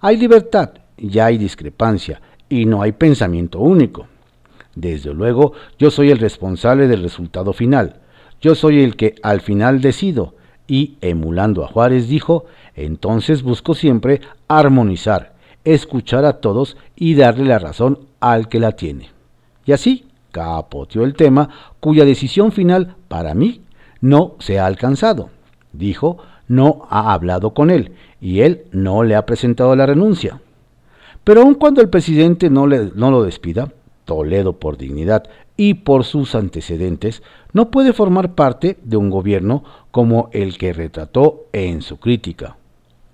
hay 0.00 0.16
libertad, 0.16 0.70
ya 0.96 1.26
hay 1.26 1.38
discrepancia 1.38 2.20
y 2.48 2.64
no 2.64 2.82
hay 2.82 2.92
pensamiento 2.92 3.60
único. 3.60 4.06
Desde 4.74 5.12
luego, 5.12 5.52
yo 5.78 5.90
soy 5.90 6.10
el 6.10 6.18
responsable 6.18 6.88
del 6.88 7.02
resultado 7.02 7.52
final, 7.52 8.00
yo 8.40 8.54
soy 8.54 8.82
el 8.82 8.96
que 8.96 9.14
al 9.22 9.40
final 9.40 9.80
decido. 9.80 10.34
Y, 10.66 10.96
emulando 11.00 11.64
a 11.64 11.66
Juárez, 11.66 12.08
dijo, 12.08 12.44
entonces 12.76 13.42
busco 13.42 13.74
siempre 13.74 14.20
armonizar, 14.46 15.34
escuchar 15.64 16.24
a 16.24 16.34
todos 16.34 16.76
y 16.94 17.14
darle 17.16 17.44
la 17.44 17.58
razón 17.58 17.98
al 18.20 18.48
que 18.48 18.60
la 18.60 18.72
tiene. 18.72 19.10
Y 19.66 19.72
así 19.72 20.04
capoteó 20.30 21.04
el 21.04 21.14
tema 21.14 21.48
cuya 21.80 22.04
decisión 22.04 22.52
final, 22.52 22.96
para 23.08 23.34
mí, 23.34 23.62
no 24.00 24.36
se 24.38 24.58
ha 24.58 24.66
alcanzado. 24.66 25.30
Dijo, 25.72 26.18
no 26.48 26.86
ha 26.90 27.12
hablado 27.12 27.54
con 27.54 27.70
él 27.70 27.92
y 28.20 28.40
él 28.40 28.64
no 28.72 29.02
le 29.02 29.14
ha 29.14 29.26
presentado 29.26 29.74
la 29.76 29.86
renuncia. 29.86 30.40
Pero 31.24 31.42
aun 31.42 31.54
cuando 31.54 31.80
el 31.80 31.90
presidente 31.90 32.50
no, 32.50 32.66
le, 32.66 32.90
no 32.94 33.10
lo 33.10 33.22
despida, 33.22 33.72
Toledo 34.04 34.58
por 34.58 34.76
dignidad 34.76 35.24
y 35.56 35.74
por 35.74 36.04
sus 36.04 36.34
antecedentes, 36.34 37.22
no 37.52 37.70
puede 37.70 37.92
formar 37.92 38.34
parte 38.34 38.78
de 38.82 38.96
un 38.96 39.10
gobierno 39.10 39.62
como 39.90 40.30
el 40.32 40.58
que 40.58 40.72
retrató 40.72 41.46
en 41.52 41.82
su 41.82 41.98
crítica. 41.98 42.56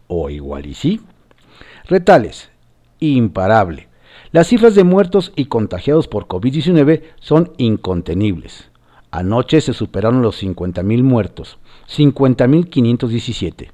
O 0.07 0.31
igual 0.31 0.65
y 0.65 0.75
sí. 0.75 1.01
Retales. 1.85 2.51
Imparable. 3.01 3.89
Las 4.33 4.49
cifras 4.49 4.75
de 4.75 4.83
muertos 4.85 5.33
y 5.37 5.47
contagiados 5.47 6.09
por 6.09 6.27
COVID-19 6.27 7.03
son 7.21 7.53
incontenibles. 7.59 8.71
Anoche 9.11 9.61
se 9.61 9.73
superaron 9.73 10.21
los 10.21 10.43
50.000 10.43 11.03
muertos, 11.03 11.59
50.517, 11.89 13.71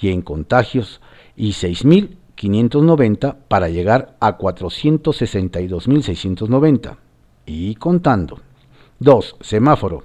y 0.00 0.08
en 0.08 0.22
contagios 0.22 1.02
y 1.36 1.50
6.590 1.50 3.36
para 3.46 3.68
llegar 3.68 4.16
a 4.20 4.38
462.690. 4.38 6.96
Y 7.46 7.74
contando. 7.74 8.40
2. 9.00 9.36
Semáforo. 9.40 10.04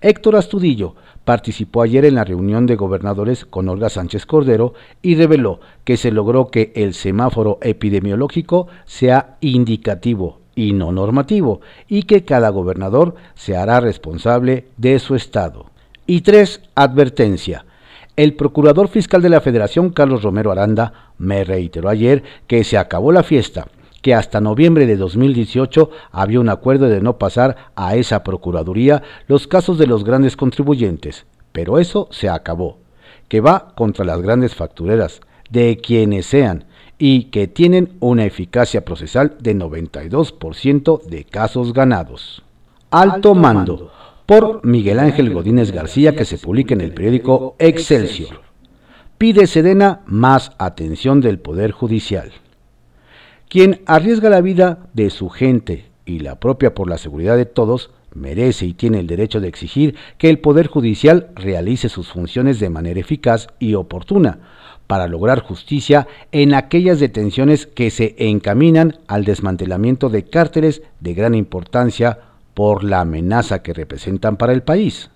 Héctor 0.00 0.36
Astudillo 0.36 0.94
participó 1.26 1.82
ayer 1.82 2.04
en 2.04 2.14
la 2.14 2.24
reunión 2.24 2.66
de 2.66 2.76
gobernadores 2.76 3.44
con 3.44 3.68
Olga 3.68 3.88
Sánchez 3.88 4.26
Cordero 4.26 4.74
y 5.02 5.16
reveló 5.16 5.58
que 5.82 5.96
se 5.96 6.12
logró 6.12 6.52
que 6.52 6.72
el 6.76 6.94
semáforo 6.94 7.58
epidemiológico 7.62 8.68
sea 8.84 9.36
indicativo 9.40 10.38
y 10.54 10.72
no 10.72 10.92
normativo 10.92 11.60
y 11.88 12.04
que 12.04 12.24
cada 12.24 12.48
gobernador 12.50 13.16
se 13.34 13.56
hará 13.56 13.80
responsable 13.80 14.68
de 14.76 15.00
su 15.00 15.16
estado. 15.16 15.66
Y 16.06 16.20
tres, 16.20 16.62
advertencia. 16.76 17.66
El 18.14 18.34
procurador 18.34 18.86
fiscal 18.86 19.20
de 19.20 19.28
la 19.28 19.40
Federación, 19.40 19.90
Carlos 19.90 20.22
Romero 20.22 20.52
Aranda, 20.52 21.12
me 21.18 21.42
reiteró 21.42 21.88
ayer 21.88 22.22
que 22.46 22.62
se 22.62 22.78
acabó 22.78 23.10
la 23.10 23.24
fiesta 23.24 23.66
que 24.06 24.14
hasta 24.14 24.40
noviembre 24.40 24.86
de 24.86 24.96
2018 24.96 25.90
había 26.12 26.38
un 26.38 26.48
acuerdo 26.48 26.88
de 26.88 27.00
no 27.00 27.18
pasar 27.18 27.72
a 27.74 27.96
esa 27.96 28.22
Procuraduría 28.22 29.02
los 29.26 29.48
casos 29.48 29.78
de 29.78 29.88
los 29.88 30.04
grandes 30.04 30.36
contribuyentes, 30.36 31.26
pero 31.50 31.80
eso 31.80 32.06
se 32.12 32.28
acabó, 32.28 32.78
que 33.26 33.40
va 33.40 33.74
contra 33.74 34.04
las 34.04 34.22
grandes 34.22 34.54
factureras, 34.54 35.20
de 35.50 35.78
quienes 35.78 36.26
sean, 36.26 36.66
y 36.98 37.24
que 37.30 37.48
tienen 37.48 37.94
una 37.98 38.24
eficacia 38.24 38.84
procesal 38.84 39.38
de 39.40 39.56
92% 39.56 41.02
de 41.02 41.24
casos 41.24 41.72
ganados. 41.72 42.44
Alto 42.92 43.34
Mando, 43.34 43.90
por 44.24 44.64
Miguel 44.64 45.00
Ángel 45.00 45.34
Godínez 45.34 45.72
García, 45.72 46.14
que 46.14 46.24
se 46.24 46.38
publica 46.38 46.74
en 46.74 46.80
el 46.80 46.94
periódico 46.94 47.56
Excelsior. 47.58 48.42
Pide 49.18 49.48
Sedena 49.48 50.02
más 50.06 50.52
atención 50.58 51.20
del 51.20 51.40
Poder 51.40 51.72
Judicial. 51.72 52.30
Quien 53.48 53.82
arriesga 53.86 54.28
la 54.28 54.40
vida 54.40 54.88
de 54.92 55.10
su 55.10 55.28
gente 55.28 55.86
y 56.04 56.18
la 56.18 56.40
propia 56.40 56.74
por 56.74 56.88
la 56.88 56.98
seguridad 56.98 57.36
de 57.36 57.46
todos, 57.46 57.90
merece 58.14 58.66
y 58.66 58.72
tiene 58.72 58.98
el 58.98 59.06
derecho 59.06 59.40
de 59.40 59.48
exigir 59.48 59.94
que 60.18 60.30
el 60.30 60.38
Poder 60.38 60.66
Judicial 60.66 61.28
realice 61.34 61.88
sus 61.88 62.08
funciones 62.08 62.58
de 62.58 62.70
manera 62.70 62.98
eficaz 62.98 63.48
y 63.58 63.74
oportuna 63.74 64.38
para 64.86 65.06
lograr 65.06 65.40
justicia 65.40 66.06
en 66.32 66.54
aquellas 66.54 67.00
detenciones 67.00 67.66
que 67.66 67.90
se 67.90 68.14
encaminan 68.18 68.98
al 69.06 69.24
desmantelamiento 69.24 70.08
de 70.08 70.24
cárteles 70.24 70.82
de 71.00 71.14
gran 71.14 71.34
importancia 71.34 72.18
por 72.54 72.84
la 72.84 73.00
amenaza 73.00 73.62
que 73.62 73.74
representan 73.74 74.36
para 74.36 74.52
el 74.52 74.62
país. 74.62 75.10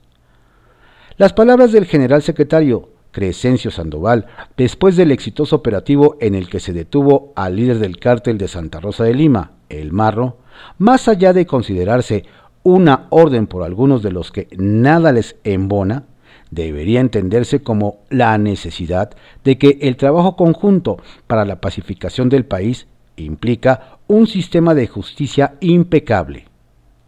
Las 1.17 1.33
palabras 1.33 1.73
del 1.73 1.87
general 1.87 2.23
secretario 2.23 2.91
Crescencio 3.11 3.71
Sandoval, 3.71 4.27
después 4.57 4.97
del 4.97 5.11
exitoso 5.11 5.57
operativo 5.57 6.17
en 6.21 6.35
el 6.35 6.49
que 6.49 6.61
se 6.61 6.73
detuvo 6.73 7.33
al 7.37 7.57
líder 7.57 7.79
del 7.79 7.99
cártel 7.99 8.39
de 8.39 8.49
Santa 8.49 8.81
Rosa 8.81 9.05
de 9.05 9.15
Lima, 9.15 9.53
el 9.69 9.93
Marro, 9.93 10.39
más 10.79 11.09
allá 11.09 11.33
de 11.33 11.47
considerarse 11.47 12.25
una 12.63 13.07
orden 13.11 13.47
por 13.47 13.63
algunos 13.63 14.03
de 14.03 14.13
los 14.13 14.31
que 14.33 14.49
nada 14.57 15.13
les 15.13 15.37
embona, 15.45 16.05
debería 16.51 17.01
entenderse 17.01 17.63
como 17.63 18.01
la 18.11 18.37
necesidad 18.39 19.11
de 19.45 19.57
que 19.57 19.79
el 19.83 19.97
trabajo 19.97 20.37
conjunto 20.37 20.99
para 21.27 21.45
la 21.45 21.61
pacificación 21.61 22.29
del 22.29 22.45
país 22.45 22.87
implica 23.17 23.99
un 24.07 24.27
sistema 24.27 24.75
de 24.75 24.87
justicia 24.87 25.55
impecable, 25.61 26.50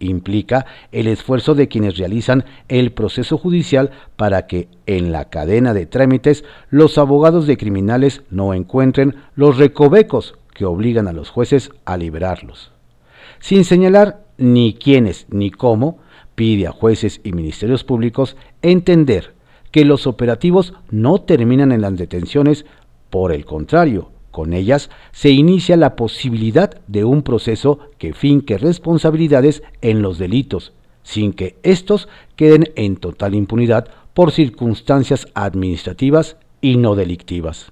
implica 0.06 0.66
el 0.92 1.06
esfuerzo 1.06 1.54
de 1.54 1.68
quienes 1.68 1.96
realizan 1.96 2.44
el 2.68 2.92
proceso 2.92 3.38
judicial 3.38 3.90
para 4.16 4.46
que 4.46 4.68
en 4.86 5.12
la 5.12 5.30
cadena 5.30 5.74
de 5.74 5.86
trámites 5.86 6.44
los 6.70 6.98
abogados 6.98 7.46
de 7.46 7.56
criminales 7.56 8.22
no 8.30 8.54
encuentren 8.54 9.16
los 9.34 9.58
recovecos 9.58 10.34
que 10.54 10.64
obligan 10.64 11.08
a 11.08 11.12
los 11.12 11.30
jueces 11.30 11.70
a 11.84 11.96
liberarlos. 11.96 12.72
Sin 13.40 13.64
señalar 13.64 14.24
ni 14.38 14.74
quiénes 14.74 15.26
ni 15.30 15.50
cómo, 15.50 15.98
pide 16.34 16.66
a 16.66 16.72
jueces 16.72 17.20
y 17.24 17.32
ministerios 17.32 17.84
públicos 17.84 18.36
entender 18.62 19.34
que 19.70 19.84
los 19.84 20.06
operativos 20.06 20.74
no 20.90 21.22
terminan 21.22 21.72
en 21.72 21.80
las 21.80 21.96
detenciones, 21.96 22.66
por 23.10 23.32
el 23.32 23.44
contrario, 23.44 24.10
con 24.32 24.52
ellas 24.52 24.90
se 25.12 25.30
inicia 25.30 25.76
la 25.76 25.94
posibilidad 25.94 26.80
de 26.88 27.04
un 27.04 27.22
proceso 27.22 27.78
que 27.98 28.14
finque 28.14 28.58
responsabilidades 28.58 29.62
en 29.80 30.02
los 30.02 30.18
delitos, 30.18 30.72
sin 31.04 31.32
que 31.32 31.56
éstos 31.62 32.08
queden 32.34 32.72
en 32.74 32.96
total 32.96 33.36
impunidad 33.36 33.88
por 34.14 34.32
circunstancias 34.32 35.28
administrativas 35.34 36.36
y 36.60 36.76
no 36.76 36.96
delictivas. 36.96 37.70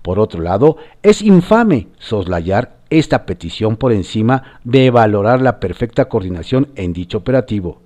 Por 0.00 0.18
otro 0.18 0.40
lado, 0.40 0.78
es 1.02 1.20
infame 1.20 1.88
soslayar 1.98 2.78
esta 2.88 3.26
petición 3.26 3.76
por 3.76 3.92
encima 3.92 4.60
de 4.64 4.90
valorar 4.90 5.42
la 5.42 5.60
perfecta 5.60 6.08
coordinación 6.08 6.68
en 6.74 6.92
dicho 6.92 7.18
operativo, 7.18 7.82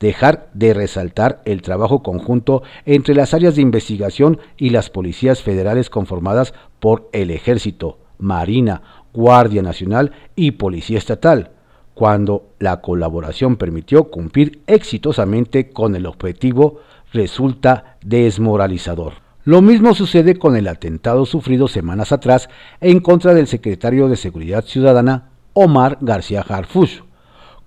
dejar 0.00 0.48
de 0.54 0.74
resaltar 0.74 1.40
el 1.44 1.62
trabajo 1.62 2.02
conjunto 2.02 2.62
entre 2.84 3.14
las 3.14 3.34
áreas 3.34 3.56
de 3.56 3.62
investigación 3.62 4.38
y 4.56 4.70
las 4.70 4.90
policías 4.90 5.42
federales 5.42 5.90
conformadas 5.90 6.54
por 6.80 7.08
el 7.12 7.30
Ejército, 7.30 7.98
Marina, 8.18 8.82
Guardia 9.12 9.62
Nacional 9.62 10.12
y 10.34 10.52
Policía 10.52 10.98
Estatal, 10.98 11.50
cuando 11.94 12.50
la 12.58 12.82
colaboración 12.82 13.56
permitió 13.56 14.04
cumplir 14.04 14.60
exitosamente 14.66 15.70
con 15.70 15.96
el 15.96 16.06
objetivo, 16.06 16.80
resulta 17.12 17.96
desmoralizador. 18.04 19.14
Lo 19.44 19.62
mismo 19.62 19.94
sucede 19.94 20.36
con 20.38 20.56
el 20.56 20.68
atentado 20.68 21.24
sufrido 21.24 21.68
semanas 21.68 22.12
atrás 22.12 22.48
en 22.80 23.00
contra 23.00 23.32
del 23.32 23.46
secretario 23.46 24.08
de 24.08 24.16
Seguridad 24.16 24.64
Ciudadana, 24.64 25.30
Omar 25.52 25.98
García 26.00 26.44
Harfush, 26.46 27.00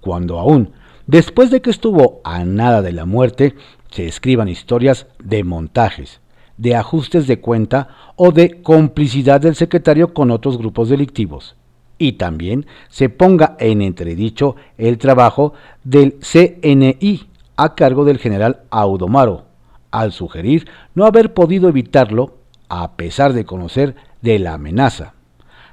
cuando 0.02 0.38
aún 0.38 0.74
Después 1.12 1.50
de 1.50 1.60
que 1.60 1.72
estuvo 1.72 2.22
a 2.24 2.44
nada 2.44 2.84
de 2.84 2.92
la 2.92 3.06
muerte, 3.06 3.56
se 3.90 4.06
escriban 4.06 4.48
historias 4.48 5.08
de 5.18 5.44
montajes, 5.44 6.22
de 6.58 6.76
ajustes 6.76 7.26
de 7.26 7.40
cuenta 7.40 7.88
o 8.16 8.32
de 8.32 8.62
complicidad 8.62 9.42
del 9.42 9.56
secretario 9.56 10.14
con 10.14 10.30
otros 10.30 10.60
grupos 10.60 10.88
delictivos. 10.88 11.56
Y 11.98 12.12
también 12.12 12.68
se 12.90 13.10
ponga 13.10 13.56
en 13.58 13.82
entredicho 13.82 14.56
el 14.78 15.00
trabajo 15.00 15.54
del 15.84 16.20
CNI 16.20 17.28
a 17.58 17.74
cargo 17.74 18.06
del 18.06 18.20
general 18.20 18.60
Audomaro, 18.70 19.46
al 19.90 20.12
sugerir 20.12 20.68
no 20.94 21.06
haber 21.06 21.34
podido 21.34 21.70
evitarlo 21.70 22.36
a 22.70 22.98
pesar 22.98 23.34
de 23.34 23.46
conocer 23.46 23.96
de 24.22 24.38
la 24.38 24.54
amenaza. 24.54 25.16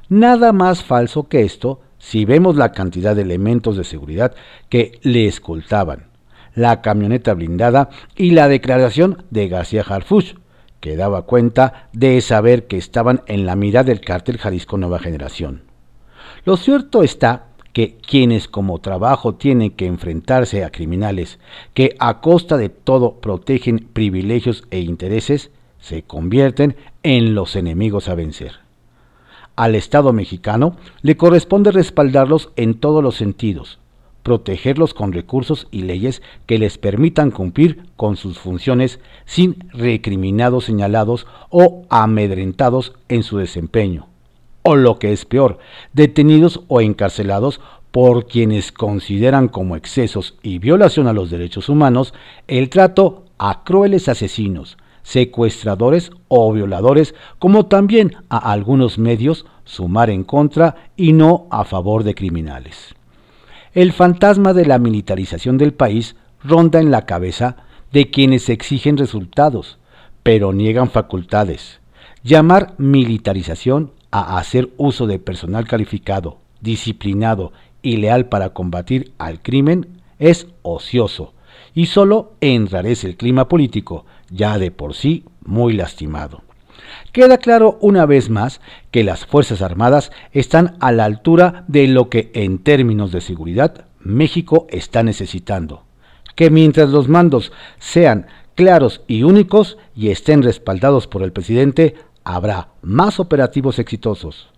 Nada 0.08 0.54
más 0.54 0.82
falso 0.82 1.28
que 1.28 1.42
esto 1.42 1.82
si 2.08 2.24
vemos 2.24 2.54
la 2.54 2.70
cantidad 2.70 3.16
de 3.16 3.22
elementos 3.22 3.76
de 3.76 3.82
seguridad 3.82 4.32
que 4.68 5.00
le 5.02 5.26
escoltaban, 5.26 6.06
la 6.54 6.80
camioneta 6.80 7.34
blindada 7.34 7.90
y 8.14 8.30
la 8.30 8.46
declaración 8.46 9.24
de 9.30 9.48
García 9.48 9.82
Harfuch, 9.82 10.36
que 10.78 10.94
daba 10.94 11.22
cuenta 11.22 11.88
de 11.92 12.20
saber 12.20 12.68
que 12.68 12.76
estaban 12.76 13.22
en 13.26 13.44
la 13.44 13.56
mira 13.56 13.82
del 13.82 14.00
cártel 14.02 14.38
Jalisco 14.38 14.78
Nueva 14.78 15.00
Generación. 15.00 15.62
Lo 16.44 16.56
cierto 16.56 17.02
está 17.02 17.46
que 17.72 17.96
quienes 17.96 18.46
como 18.46 18.78
trabajo 18.78 19.34
tienen 19.34 19.72
que 19.72 19.86
enfrentarse 19.86 20.62
a 20.64 20.70
criminales 20.70 21.40
que 21.74 21.96
a 21.98 22.20
costa 22.20 22.56
de 22.56 22.68
todo 22.68 23.16
protegen 23.16 23.80
privilegios 23.92 24.62
e 24.70 24.78
intereses, 24.78 25.50
se 25.80 26.04
convierten 26.04 26.76
en 27.02 27.34
los 27.34 27.56
enemigos 27.56 28.08
a 28.08 28.14
vencer. 28.14 28.65
Al 29.56 29.74
Estado 29.74 30.12
mexicano 30.12 30.76
le 31.00 31.16
corresponde 31.16 31.72
respaldarlos 31.72 32.50
en 32.56 32.74
todos 32.74 33.02
los 33.02 33.16
sentidos, 33.16 33.78
protegerlos 34.22 34.92
con 34.92 35.14
recursos 35.14 35.66
y 35.70 35.82
leyes 35.82 36.20
que 36.44 36.58
les 36.58 36.76
permitan 36.76 37.30
cumplir 37.30 37.84
con 37.96 38.16
sus 38.16 38.38
funciones 38.38 39.00
sin 39.24 39.56
recriminados 39.70 40.66
señalados 40.66 41.26
o 41.48 41.86
amedrentados 41.88 42.92
en 43.08 43.22
su 43.22 43.38
desempeño, 43.38 44.08
o 44.62 44.76
lo 44.76 44.98
que 44.98 45.12
es 45.12 45.24
peor, 45.24 45.58
detenidos 45.94 46.60
o 46.68 46.82
encarcelados 46.82 47.60
por 47.92 48.26
quienes 48.26 48.72
consideran 48.72 49.48
como 49.48 49.74
excesos 49.74 50.34
y 50.42 50.58
violación 50.58 51.06
a 51.06 51.14
los 51.14 51.30
derechos 51.30 51.70
humanos 51.70 52.12
el 52.46 52.68
trato 52.68 53.24
a 53.38 53.64
crueles 53.64 54.10
asesinos, 54.10 54.76
secuestradores 55.06 56.10
o 56.26 56.52
violadores, 56.52 57.14
como 57.38 57.66
también 57.66 58.16
a 58.28 58.50
algunos 58.50 58.98
medios 58.98 59.46
sumar 59.64 60.10
en 60.10 60.24
contra 60.24 60.90
y 60.96 61.12
no 61.12 61.46
a 61.52 61.64
favor 61.64 62.02
de 62.02 62.16
criminales. 62.16 62.96
El 63.72 63.92
fantasma 63.92 64.52
de 64.52 64.66
la 64.66 64.80
militarización 64.80 65.58
del 65.58 65.72
país 65.72 66.16
ronda 66.42 66.80
en 66.80 66.90
la 66.90 67.06
cabeza 67.06 67.56
de 67.92 68.10
quienes 68.10 68.48
exigen 68.48 68.96
resultados, 68.96 69.78
pero 70.24 70.52
niegan 70.52 70.90
facultades. 70.90 71.78
Llamar 72.24 72.74
militarización 72.76 73.92
a 74.10 74.38
hacer 74.38 74.70
uso 74.76 75.06
de 75.06 75.20
personal 75.20 75.68
calificado, 75.68 76.38
disciplinado 76.60 77.52
y 77.80 77.98
leal 77.98 78.26
para 78.26 78.48
combatir 78.48 79.12
al 79.18 79.40
crimen 79.40 79.86
es 80.18 80.48
ocioso 80.62 81.35
y 81.76 81.86
solo 81.86 82.32
enrarece 82.40 83.06
el 83.06 83.16
clima 83.18 83.48
político, 83.48 84.06
ya 84.30 84.58
de 84.58 84.70
por 84.70 84.94
sí 84.94 85.24
muy 85.44 85.74
lastimado. 85.74 86.42
Queda 87.12 87.36
claro 87.36 87.76
una 87.82 88.06
vez 88.06 88.30
más 88.30 88.62
que 88.90 89.04
las 89.04 89.26
Fuerzas 89.26 89.60
Armadas 89.60 90.10
están 90.32 90.76
a 90.80 90.90
la 90.90 91.04
altura 91.04 91.64
de 91.68 91.86
lo 91.86 92.08
que 92.08 92.30
en 92.32 92.58
términos 92.58 93.12
de 93.12 93.20
seguridad 93.20 93.84
México 94.00 94.66
está 94.70 95.02
necesitando. 95.02 95.84
Que 96.34 96.48
mientras 96.48 96.88
los 96.88 97.08
mandos 97.08 97.52
sean 97.78 98.26
claros 98.54 99.02
y 99.06 99.22
únicos 99.22 99.76
y 99.94 100.08
estén 100.08 100.42
respaldados 100.42 101.06
por 101.06 101.22
el 101.22 101.32
presidente, 101.32 101.94
habrá 102.24 102.68
más 102.80 103.20
operativos 103.20 103.78
exitosos. 103.78 104.48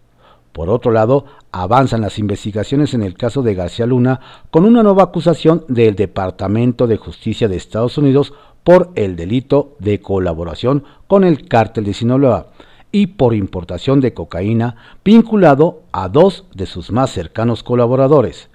Por 0.52 0.70
otro 0.70 0.90
lado, 0.90 1.24
avanzan 1.52 2.00
las 2.00 2.18
investigaciones 2.18 2.94
en 2.94 3.02
el 3.02 3.14
caso 3.14 3.42
de 3.42 3.54
García 3.54 3.86
Luna 3.86 4.20
con 4.50 4.64
una 4.64 4.82
nueva 4.82 5.04
acusación 5.04 5.64
del 5.68 5.94
Departamento 5.94 6.86
de 6.86 6.96
Justicia 6.96 7.48
de 7.48 7.56
Estados 7.56 7.98
Unidos 7.98 8.32
por 8.64 8.90
el 8.96 9.16
delito 9.16 9.76
de 9.78 10.00
colaboración 10.00 10.84
con 11.06 11.24
el 11.24 11.48
cártel 11.48 11.84
de 11.84 11.94
Sinaloa 11.94 12.48
y 12.92 13.08
por 13.08 13.34
importación 13.34 14.00
de 14.00 14.14
cocaína 14.14 14.76
vinculado 15.04 15.82
a 15.92 16.08
dos 16.08 16.44
de 16.54 16.66
sus 16.66 16.90
más 16.90 17.10
cercanos 17.10 17.62
colaboradores, 17.62 18.48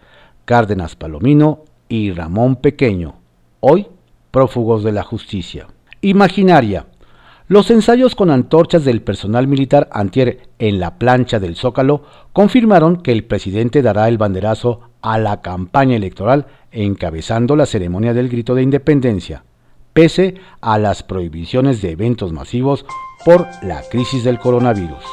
Cárdenas 0.45 0.95
Palomino 0.95 1.63
y 1.87 2.11
Ramón 2.11 2.57
Pequeño, 2.57 3.15
hoy 3.59 3.87
prófugos 4.31 4.83
de 4.83 4.91
la 4.91 5.03
justicia. 5.03 5.67
Imaginaria. 6.01 6.87
Los 7.47 7.69
ensayos 7.71 8.15
con 8.15 8.31
antorchas 8.31 8.85
del 8.85 9.01
personal 9.01 9.47
militar 9.47 9.89
antier 9.91 10.49
en 10.59 10.79
la 10.79 10.97
plancha 10.97 11.39
del 11.39 11.55
Zócalo 11.55 12.03
confirmaron 12.31 12.97
que 12.97 13.11
el 13.11 13.25
presidente 13.25 13.81
dará 13.81 14.07
el 14.07 14.17
banderazo 14.17 14.81
a 15.01 15.17
la 15.17 15.41
campaña 15.41 15.95
electoral 15.95 16.47
encabezando 16.71 17.55
la 17.55 17.65
ceremonia 17.65 18.13
del 18.13 18.29
grito 18.29 18.55
de 18.55 18.63
independencia 18.63 19.43
pese 19.93 20.35
a 20.59 20.77
las 20.77 21.03
prohibiciones 21.03 21.81
de 21.81 21.91
eventos 21.91 22.33
masivos 22.33 22.85
por 23.23 23.47
la 23.61 23.81
crisis 23.89 24.23
del 24.23 24.39
coronavirus. 24.39 25.03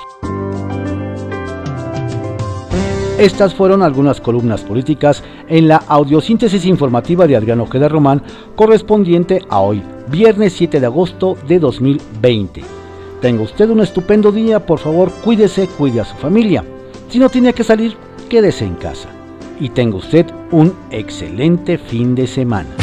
Estas 3.20 3.52
fueron 3.52 3.82
algunas 3.82 4.18
columnas 4.18 4.62
políticas 4.62 5.22
en 5.46 5.68
la 5.68 5.76
audiosíntesis 5.76 6.64
informativa 6.64 7.26
de 7.26 7.36
Adriano 7.36 7.64
Ojeda 7.64 7.86
Román 7.86 8.22
correspondiente 8.56 9.42
a 9.50 9.60
hoy, 9.60 9.82
viernes 10.08 10.54
7 10.54 10.80
de 10.80 10.86
agosto 10.86 11.36
de 11.46 11.58
2020. 11.58 12.62
Tenga 13.20 13.42
usted 13.42 13.68
un 13.68 13.82
estupendo 13.82 14.32
día, 14.32 14.64
por 14.64 14.78
favor 14.78 15.10
cuídese, 15.22 15.66
cuide 15.66 16.00
a 16.00 16.06
su 16.06 16.16
familia. 16.16 16.64
Si 17.10 17.18
no 17.18 17.28
tiene 17.28 17.52
que 17.52 17.62
salir, 17.62 17.94
quédese 18.30 18.64
en 18.64 18.76
casa. 18.76 19.10
Y 19.60 19.68
tenga 19.68 19.98
usted 19.98 20.24
un 20.50 20.72
excelente 20.90 21.76
fin 21.76 22.14
de 22.14 22.26
semana. 22.26 22.79